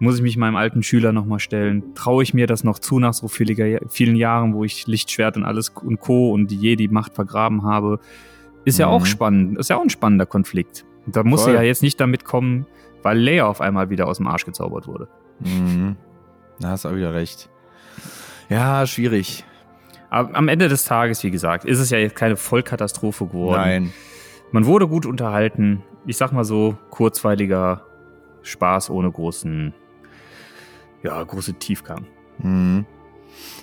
[0.00, 1.94] Muss ich mich meinem alten Schüler nochmal stellen?
[1.94, 5.70] Traue ich mir das noch zu nach so vielen Jahren, wo ich Lichtschwert und alles
[5.70, 6.32] und Co.
[6.32, 8.00] und die Jedi-Macht vergraben habe?
[8.64, 9.06] Ist ja auch mhm.
[9.06, 9.58] spannend.
[9.58, 10.84] Ist ja auch ein spannender Konflikt.
[11.06, 12.66] Und da muss er ja jetzt nicht damit kommen,
[13.02, 15.08] weil Leia auf einmal wieder aus dem Arsch gezaubert wurde.
[15.40, 15.96] Mhm.
[16.60, 17.48] Da hast du auch wieder recht.
[18.48, 19.44] Ja, schwierig.
[20.10, 23.60] Aber am Ende des Tages, wie gesagt, ist es ja jetzt keine Vollkatastrophe geworden.
[23.60, 23.92] Nein.
[24.52, 25.82] Man wurde gut unterhalten.
[26.06, 27.82] Ich sag mal so, kurzweiliger
[28.42, 29.74] Spaß ohne großen,
[31.02, 32.06] ja, große Tiefgang.
[32.38, 32.86] Mhm.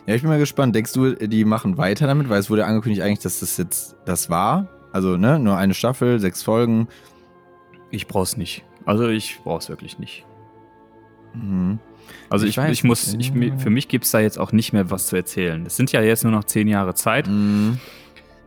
[0.05, 0.75] Ja, ich bin mal gespannt.
[0.75, 2.29] Denkst du, die machen weiter damit?
[2.29, 4.67] Weil es wurde angekündigt eigentlich, dass das jetzt das war.
[4.91, 6.87] Also, ne, nur eine Staffel, sechs Folgen.
[7.89, 8.63] Ich brauch's nicht.
[8.85, 10.25] Also, ich brauch's wirklich nicht.
[11.33, 11.79] Mhm.
[12.29, 14.89] Also ich, ich, ich muss, ich, für mich gibt es da jetzt auch nicht mehr
[14.89, 15.65] was zu erzählen.
[15.65, 17.27] Es sind ja jetzt nur noch zehn Jahre Zeit.
[17.27, 17.79] Mhm.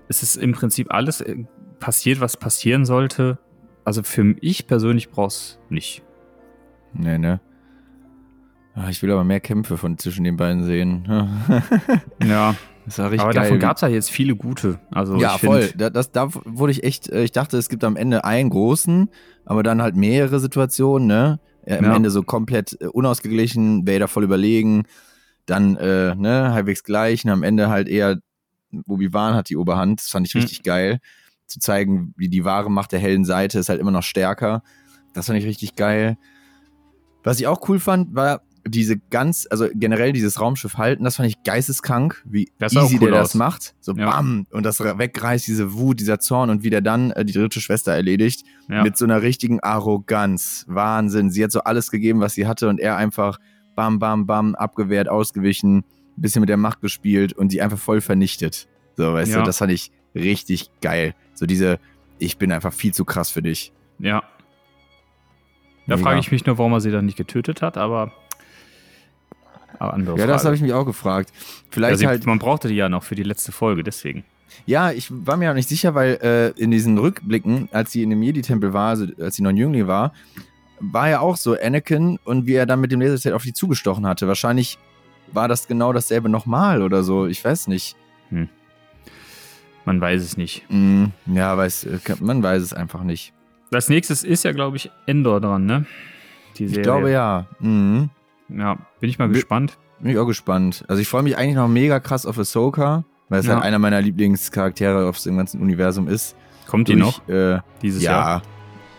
[0.09, 1.37] Es ist im Prinzip alles äh,
[1.79, 3.38] passiert, was passieren sollte.
[3.85, 6.03] Also für ich persönlich brauch's nicht.
[6.92, 7.40] Nee, ne?
[8.75, 11.09] Ah, ich will aber mehr Kämpfe von zwischen den beiden sehen.
[12.25, 12.55] ja.
[12.85, 13.42] Das war richtig aber geil.
[13.44, 14.79] davon gab es ja jetzt viele gute.
[14.90, 15.68] Also ja, voll.
[15.77, 19.11] Da, das, da wurde ich echt, äh, ich dachte, es gibt am Ende einen großen,
[19.44, 21.38] aber dann halt mehrere Situationen, ne?
[21.69, 21.97] Am ja.
[21.97, 24.85] Ende so komplett äh, unausgeglichen, Vader voll überlegen,
[25.47, 28.19] dann äh, ne, halbwegs gleich und am Ende halt eher
[28.87, 30.01] Obi-Wan hat die Oberhand.
[30.01, 30.43] Das fand ich hm.
[30.43, 31.01] richtig geil.
[31.47, 34.62] Zu zeigen, wie die wahre Macht der hellen Seite ist halt immer noch stärker.
[35.14, 36.19] Das fand ich richtig geil.
[37.23, 41.29] Was ich auch cool fand, war diese ganz, also generell dieses Raumschiff halten, das fand
[41.29, 43.31] ich geisteskrank, wie das easy cool der aus.
[43.31, 43.75] das macht.
[43.81, 44.11] So ja.
[44.11, 47.61] bam, und das wegreißt, diese Wut, dieser Zorn und wie der dann äh, die dritte
[47.61, 48.45] Schwester erledigt.
[48.69, 48.83] Ja.
[48.83, 50.65] Mit so einer richtigen Arroganz.
[50.69, 51.31] Wahnsinn.
[51.31, 53.39] Sie hat so alles gegeben, was sie hatte und er einfach
[53.75, 55.85] bam, bam, bam, abgewehrt, ausgewichen, ein
[56.17, 58.69] bisschen mit der Macht gespielt und sie einfach voll vernichtet.
[58.97, 59.39] So, weißt ja.
[59.39, 61.15] du, das fand ich richtig geil.
[61.35, 61.79] So diese,
[62.19, 63.73] ich bin einfach viel zu krass für dich.
[63.99, 64.23] Ja.
[65.87, 68.13] Da frage ich mich nur, warum er sie dann nicht getötet hat, aber,
[69.81, 70.33] andere Ja, Frage.
[70.33, 71.33] das habe ich mich auch gefragt.
[71.70, 72.26] Vielleicht also halt.
[72.26, 74.24] Man brauchte die ja noch für die letzte Folge, deswegen.
[74.66, 78.11] Ja, ich war mir auch nicht sicher, weil äh, in diesen Rückblicken, als sie in
[78.11, 80.12] dem Jedi-Tempel war, also als sie noch ein Jüngling war,
[80.81, 84.07] war ja auch so Anakin und wie er dann mit dem Laserset auf die zugestochen
[84.07, 84.29] hatte.
[84.29, 84.79] Wahrscheinlich
[85.33, 87.26] war das genau dasselbe nochmal oder so.
[87.26, 87.97] Ich weiß nicht.
[88.31, 88.49] Hm.
[89.85, 90.64] Man weiß es nicht.
[90.68, 91.87] Mm, ja, weiß,
[92.20, 93.33] man weiß es einfach nicht.
[93.72, 95.87] Als nächstes ist ja, glaube ich, Endor dran, ne?
[96.59, 97.47] Ich glaube ja.
[97.61, 98.11] Mhm.
[98.49, 99.78] Ja, bin ich mal bin, gespannt.
[100.01, 100.84] Bin ich auch gespannt.
[100.88, 103.55] Also ich freue mich eigentlich noch mega krass auf Ahsoka, weil es ja.
[103.55, 106.36] halt einer meiner Lieblingscharaktere auf dem ganzen Universum ist.
[106.66, 107.26] Kommt die noch?
[107.28, 108.12] Äh, dieses ja.
[108.12, 108.42] Jahr?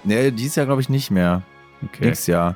[0.04, 1.44] Nee, dieses Jahr glaube ich nicht mehr.
[1.84, 2.06] Okay.
[2.06, 2.56] Nächstes Jahr.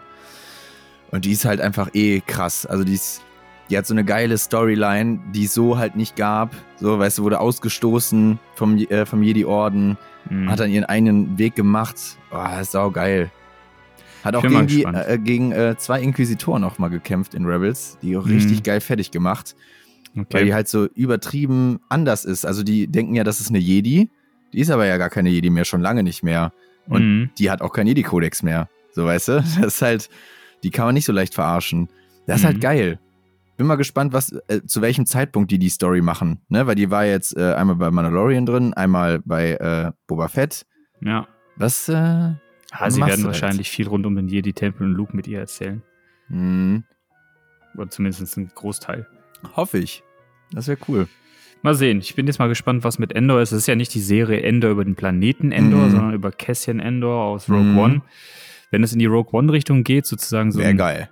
[1.11, 2.65] Und die ist halt einfach eh krass.
[2.65, 3.21] Also die ist,
[3.69, 6.55] die hat so eine geile Storyline, die es so halt nicht gab.
[6.77, 9.97] So, weißt du, wurde ausgestoßen vom, äh, vom Jedi-Orden,
[10.29, 10.49] mhm.
[10.49, 12.17] hat dann ihren eigenen Weg gemacht.
[12.31, 13.31] Boah, ist sau geil.
[14.24, 18.15] Hat auch gegen, die, äh, gegen äh, zwei Inquisitoren auch mal gekämpft in Rebels, die
[18.15, 18.34] auch mhm.
[18.34, 19.55] richtig geil fertig gemacht.
[20.15, 20.28] Okay.
[20.32, 22.45] Weil die halt so übertrieben anders ist.
[22.45, 24.09] Also die denken ja, das ist eine Jedi.
[24.53, 26.53] Die ist aber ja gar keine Jedi mehr, schon lange nicht mehr.
[26.88, 27.30] Und mhm.
[27.38, 28.69] die hat auch keinen Jedi-Kodex mehr.
[28.91, 29.34] So, weißt du?
[29.61, 30.09] Das ist halt,
[30.63, 31.89] die kann man nicht so leicht verarschen.
[32.26, 32.67] Das ist halt mhm.
[32.67, 32.99] halt geil.
[33.57, 36.41] Bin mal gespannt, was, äh, zu welchem Zeitpunkt die die Story machen.
[36.49, 36.65] Ne?
[36.65, 40.65] Weil die war jetzt äh, einmal bei Mandalorian drin, einmal bei äh, Boba Fett.
[41.01, 41.28] Ja.
[41.55, 42.34] Was, äh,
[42.80, 45.82] ja, sie werden wahrscheinlich viel rund um den Jedi-Tempel und Luke mit ihr erzählen.
[46.30, 46.84] Mhm.
[47.76, 49.07] Oder zumindest ein Großteil.
[49.55, 50.03] Hoffe ich.
[50.51, 51.07] Das wäre cool.
[51.61, 51.99] Mal sehen.
[51.99, 53.51] Ich bin jetzt mal gespannt, was mit Endor ist.
[53.51, 55.91] Es ist ja nicht die Serie Endor über den Planeten Endor, mhm.
[55.91, 57.78] sondern über Cassian Endor aus Rogue mhm.
[57.78, 58.01] One.
[58.69, 60.59] Wenn es in die Rogue One-Richtung geht, sozusagen so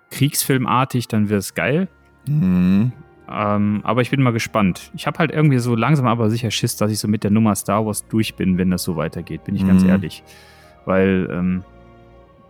[0.10, 1.88] Kriegsfilmartig, dann wäre es geil.
[2.28, 2.92] Mhm.
[3.30, 4.92] Ähm, aber ich bin mal gespannt.
[4.96, 7.56] Ich habe halt irgendwie so langsam aber sicher Schiss, dass ich so mit der Nummer
[7.56, 9.68] Star Wars durch bin, wenn das so weitergeht, bin ich mhm.
[9.70, 10.24] ganz ehrlich.
[10.86, 11.64] Weil, ähm,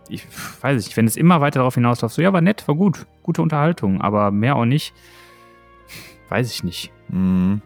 [0.08, 0.26] ich
[0.60, 3.42] weiß nicht, wenn es immer weiter darauf hinausläuft, so ja, war nett, war gut, gute
[3.42, 4.94] Unterhaltung, aber mehr auch nicht,
[6.28, 6.92] weiß ich nicht.
[7.08, 7.62] Mhm.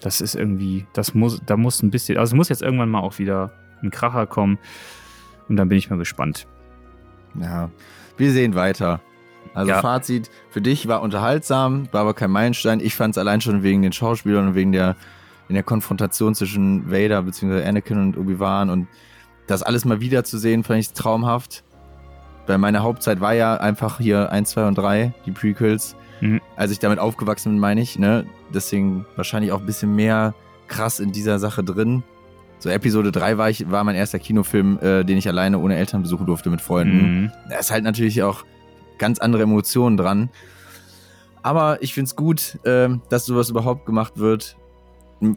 [0.00, 3.00] Das ist irgendwie, das muss, da muss ein bisschen, also es muss jetzt irgendwann mal
[3.00, 3.52] auch wieder
[3.82, 4.58] ein Kracher kommen
[5.48, 6.46] und dann bin ich mal gespannt.
[7.40, 7.70] Ja,
[8.16, 9.00] wir sehen weiter.
[9.54, 9.80] Also ja.
[9.80, 12.80] Fazit, für dich war unterhaltsam, war aber kein Meilenstein.
[12.80, 14.96] Ich fand es allein schon wegen den Schauspielern und wegen der,
[15.48, 17.64] in der Konfrontation zwischen Vader bzw.
[17.64, 18.88] Anakin und Obi-Wan und
[19.46, 21.64] das alles mal wieder zu sehen, fand ich traumhaft.
[22.46, 25.96] Weil meine Hauptzeit war ja einfach hier 1, 2 und 3, die Prequels.
[26.20, 26.40] Mhm.
[26.56, 28.26] Als ich damit aufgewachsen bin, meine ich, ne?
[28.52, 30.34] Deswegen wahrscheinlich auch ein bisschen mehr
[30.68, 32.02] krass in dieser Sache drin.
[32.58, 36.02] So Episode 3 war, ich, war mein erster Kinofilm, äh, den ich alleine ohne Eltern
[36.02, 37.22] besuchen durfte mit Freunden.
[37.22, 37.32] Mhm.
[37.48, 38.44] Da ist halt natürlich auch
[38.98, 40.30] ganz andere Emotionen dran.
[41.42, 44.56] Aber ich finde es gut, äh, dass sowas überhaupt gemacht wird.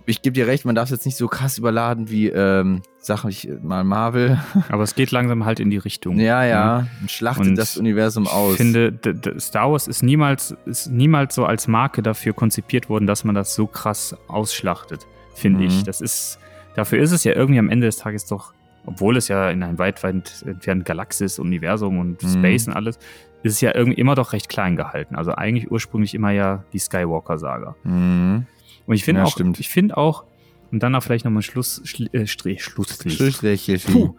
[0.06, 3.30] Ich gebe dir recht, man darf es jetzt nicht so krass überladen wie ähm, Sachen
[3.30, 4.40] ich mal Marvel.
[4.70, 6.20] Aber es geht langsam halt in die Richtung.
[6.20, 6.88] Ja, ja, ne?
[7.02, 8.54] und schlachtet und das Universum aus.
[8.54, 9.00] Ich finde,
[9.40, 13.56] Star Wars ist niemals, ist niemals so als Marke dafür konzipiert worden, dass man das
[13.56, 15.68] so krass ausschlachtet, finde mhm.
[15.68, 15.84] ich.
[15.84, 16.40] Das ist
[16.78, 18.54] Dafür ist es ja irgendwie am Ende des Tages doch,
[18.86, 22.28] obwohl es ja in einem weit, weit entfernten Galaxis, Universum und mhm.
[22.28, 23.00] Space und alles,
[23.42, 25.16] ist es ja irgendwie immer doch recht klein gehalten.
[25.16, 27.76] Also eigentlich ursprünglich immer ja die Skywalker-Saga.
[27.84, 28.46] Mhm.
[28.88, 29.60] Und ich finde ja, auch, stimmt.
[29.60, 30.26] ich finde auch,
[30.72, 34.16] und dann auch vielleicht nochmal Schluss, Schli äh, Strich, Schlussstrich, Schlussstrich Puh,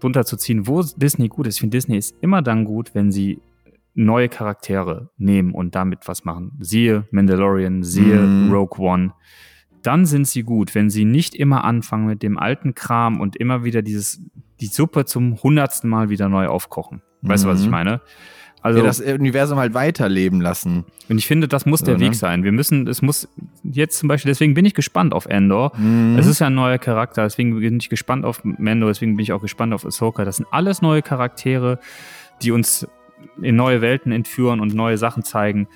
[0.00, 1.56] drunter zu ziehen, wo Disney gut ist.
[1.56, 3.40] Ich finde, Disney ist immer dann gut, wenn sie
[3.94, 6.52] neue Charaktere nehmen und damit was machen.
[6.58, 8.50] Siehe Mandalorian, siehe mm.
[8.50, 9.12] Rogue One
[9.84, 13.64] dann sind sie gut, wenn sie nicht immer anfangen mit dem alten Kram und immer
[13.64, 14.22] wieder dieses,
[14.60, 17.02] die Suppe zum hundertsten Mal wieder neu aufkochen.
[17.20, 17.72] Weißt du, was ich mhm.
[17.72, 18.00] meine?
[18.64, 20.86] Also ja, das Universum halt weiterleben lassen.
[21.10, 22.14] Und ich finde, das muss so, der Weg ne?
[22.14, 22.44] sein.
[22.44, 23.28] Wir müssen, es muss
[23.62, 25.76] jetzt zum Beispiel, deswegen bin ich gespannt auf Endor.
[25.76, 26.16] Mhm.
[26.18, 29.34] Es ist ja ein neuer Charakter, deswegen bin ich gespannt auf Mando, deswegen bin ich
[29.34, 30.24] auch gespannt auf Ahsoka.
[30.24, 31.78] Das sind alles neue Charaktere,
[32.40, 32.88] die uns
[33.42, 35.68] in neue Welten entführen und neue Sachen zeigen.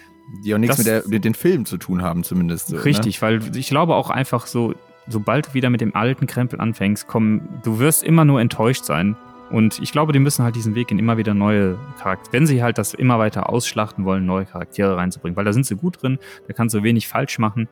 [0.42, 2.68] Die auch nichts das, mit, der, mit den Filmen zu tun haben, zumindest.
[2.68, 2.84] So, ne?
[2.86, 3.22] richtig, ne?
[3.22, 4.72] weil ich glaube auch einfach so,
[5.06, 9.14] sobald du wieder mit dem alten Krempel anfängst, komm, du wirst immer nur enttäuscht sein.
[9.50, 12.62] Und ich glaube, die müssen halt diesen Weg in immer wieder neue Charaktere, wenn sie
[12.62, 16.18] halt das immer weiter ausschlachten wollen, neue Charaktere reinzubringen, weil da sind sie gut drin,
[16.46, 17.68] da kannst du wenig falsch machen.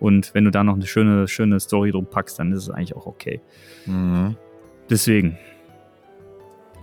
[0.00, 2.94] Und wenn du da noch eine schöne, schöne Story drum packst, dann ist es eigentlich
[2.94, 3.40] auch okay.
[3.86, 4.36] Mhm.
[4.90, 5.38] Deswegen.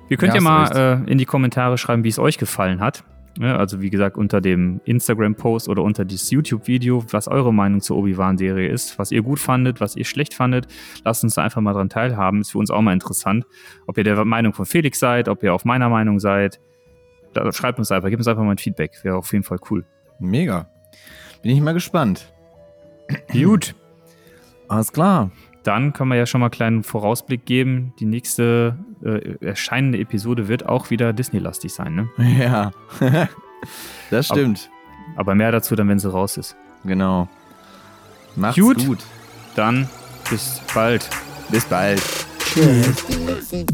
[0.10, 3.04] Ihr könnt ja, ja mal äh, in die Kommentare schreiben, wie es euch gefallen hat.
[3.40, 7.98] Ja, also wie gesagt, unter dem Instagram-Post oder unter dieses YouTube-Video, was eure Meinung zur
[7.98, 10.68] Obi-Wan-Serie ist, was ihr gut fandet, was ihr schlecht fandet.
[11.04, 12.42] Lasst uns da einfach mal dran teilhaben.
[12.42, 13.46] Ist für uns auch mal interessant.
[13.88, 16.62] Ob ihr der Meinung von Felix seid, ob ihr auf meiner Meinung seid.
[17.34, 19.04] Da, schreibt uns einfach, gebt uns einfach mal ein Feedback.
[19.04, 19.86] Wäre auf jeden Fall cool.
[20.20, 20.70] Mega.
[21.42, 22.32] Bin ich mal gespannt.
[23.34, 23.76] Gut.
[24.70, 25.30] Alles klar
[25.66, 27.94] dann können wir ja schon mal einen kleinen Vorausblick geben.
[28.00, 32.10] Die nächste äh, erscheinende Episode wird auch wieder Disney-lastig sein, ne?
[32.40, 32.72] Ja.
[34.12, 34.70] das stimmt.
[35.14, 36.56] Aber, aber, mehr dazu dann, wenn sie raus ist.
[36.84, 37.28] Genau.
[38.36, 38.86] Macht's gut.
[38.86, 39.00] gut.
[39.56, 39.90] Dann
[40.30, 41.10] bis bald.
[41.50, 42.02] Bis bald.
[42.40, 43.66] Tschüss.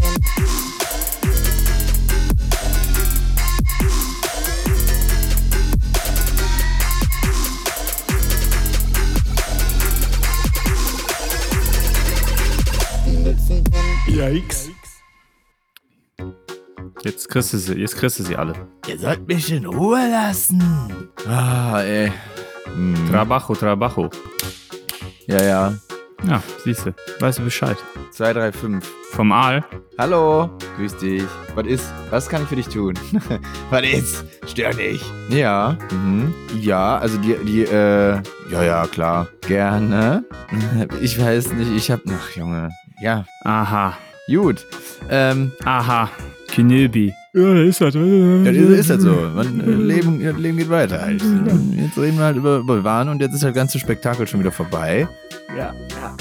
[14.07, 14.69] Yikes.
[17.03, 18.53] Jetzt kriegst du sie, jetzt kriegst du sie alle.
[18.87, 20.61] Ihr sollt mich in Ruhe lassen.
[21.27, 22.11] Ah, ey.
[22.65, 22.95] Hm.
[23.09, 24.09] Trabajo, Trabajo.
[25.27, 25.73] Ja, ja.
[26.27, 26.93] Ja, siehst du.
[27.19, 27.77] Weißt du Bescheid.
[28.11, 28.91] 2, 3, 5.
[29.11, 29.63] Vom Aal.
[29.97, 30.49] Hallo.
[30.77, 31.23] Grüß dich.
[31.55, 31.85] Was ist?
[32.11, 32.93] Was kann ich für dich tun?
[33.69, 34.25] Was ist?
[34.47, 35.03] Stör dich.
[35.29, 35.77] Ja.
[35.91, 36.33] Mhm.
[36.59, 38.21] Ja, also die, die, äh,
[38.51, 39.27] ja, ja, klar.
[39.47, 40.23] Gerne.
[41.01, 42.69] Ich weiß nicht, ich hab, ach Junge.
[43.01, 43.25] Ja.
[43.43, 43.97] Aha.
[44.27, 44.65] Gut.
[45.09, 46.09] Ähm, Aha.
[46.47, 47.13] Kenobi.
[47.33, 49.11] Ja, ist halt, ja, das ist halt so.
[49.11, 51.01] Man, äh, Leben, Leben geht weiter.
[51.01, 51.21] Halt.
[51.21, 54.51] Jetzt reden wir halt über, über Wahn und jetzt ist das ganze Spektakel schon wieder
[54.51, 55.07] vorbei.
[55.49, 56.17] Ja, ja, ja.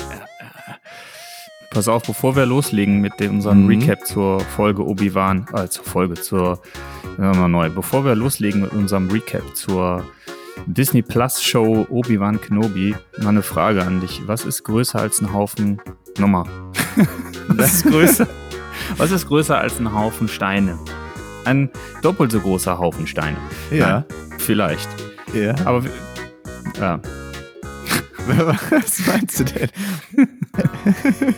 [1.70, 3.68] Pass auf, bevor wir loslegen mit dem, unserem mhm.
[3.68, 6.60] Recap zur Folge Obi-Wan, äh, zur Folge, zur,
[7.16, 10.04] mal neu, bevor wir loslegen mit unserem Recap zur
[10.66, 14.22] Disney Plus Show Obi-Wan Kenobi, mal eine Frage an dich.
[14.26, 15.80] Was ist größer als ein Haufen
[16.18, 16.46] Nummer?
[17.48, 18.26] Was ist größer?
[18.96, 20.78] Was ist größer als ein Haufen Steine?
[21.44, 21.70] Ein
[22.02, 23.38] doppelt so großer Haufen Steine.
[23.70, 24.04] Ja.
[24.08, 24.88] Na, vielleicht.
[25.32, 25.54] Ja.
[25.64, 25.82] Aber
[26.78, 27.00] ja.
[28.26, 29.70] Was meinst du denn?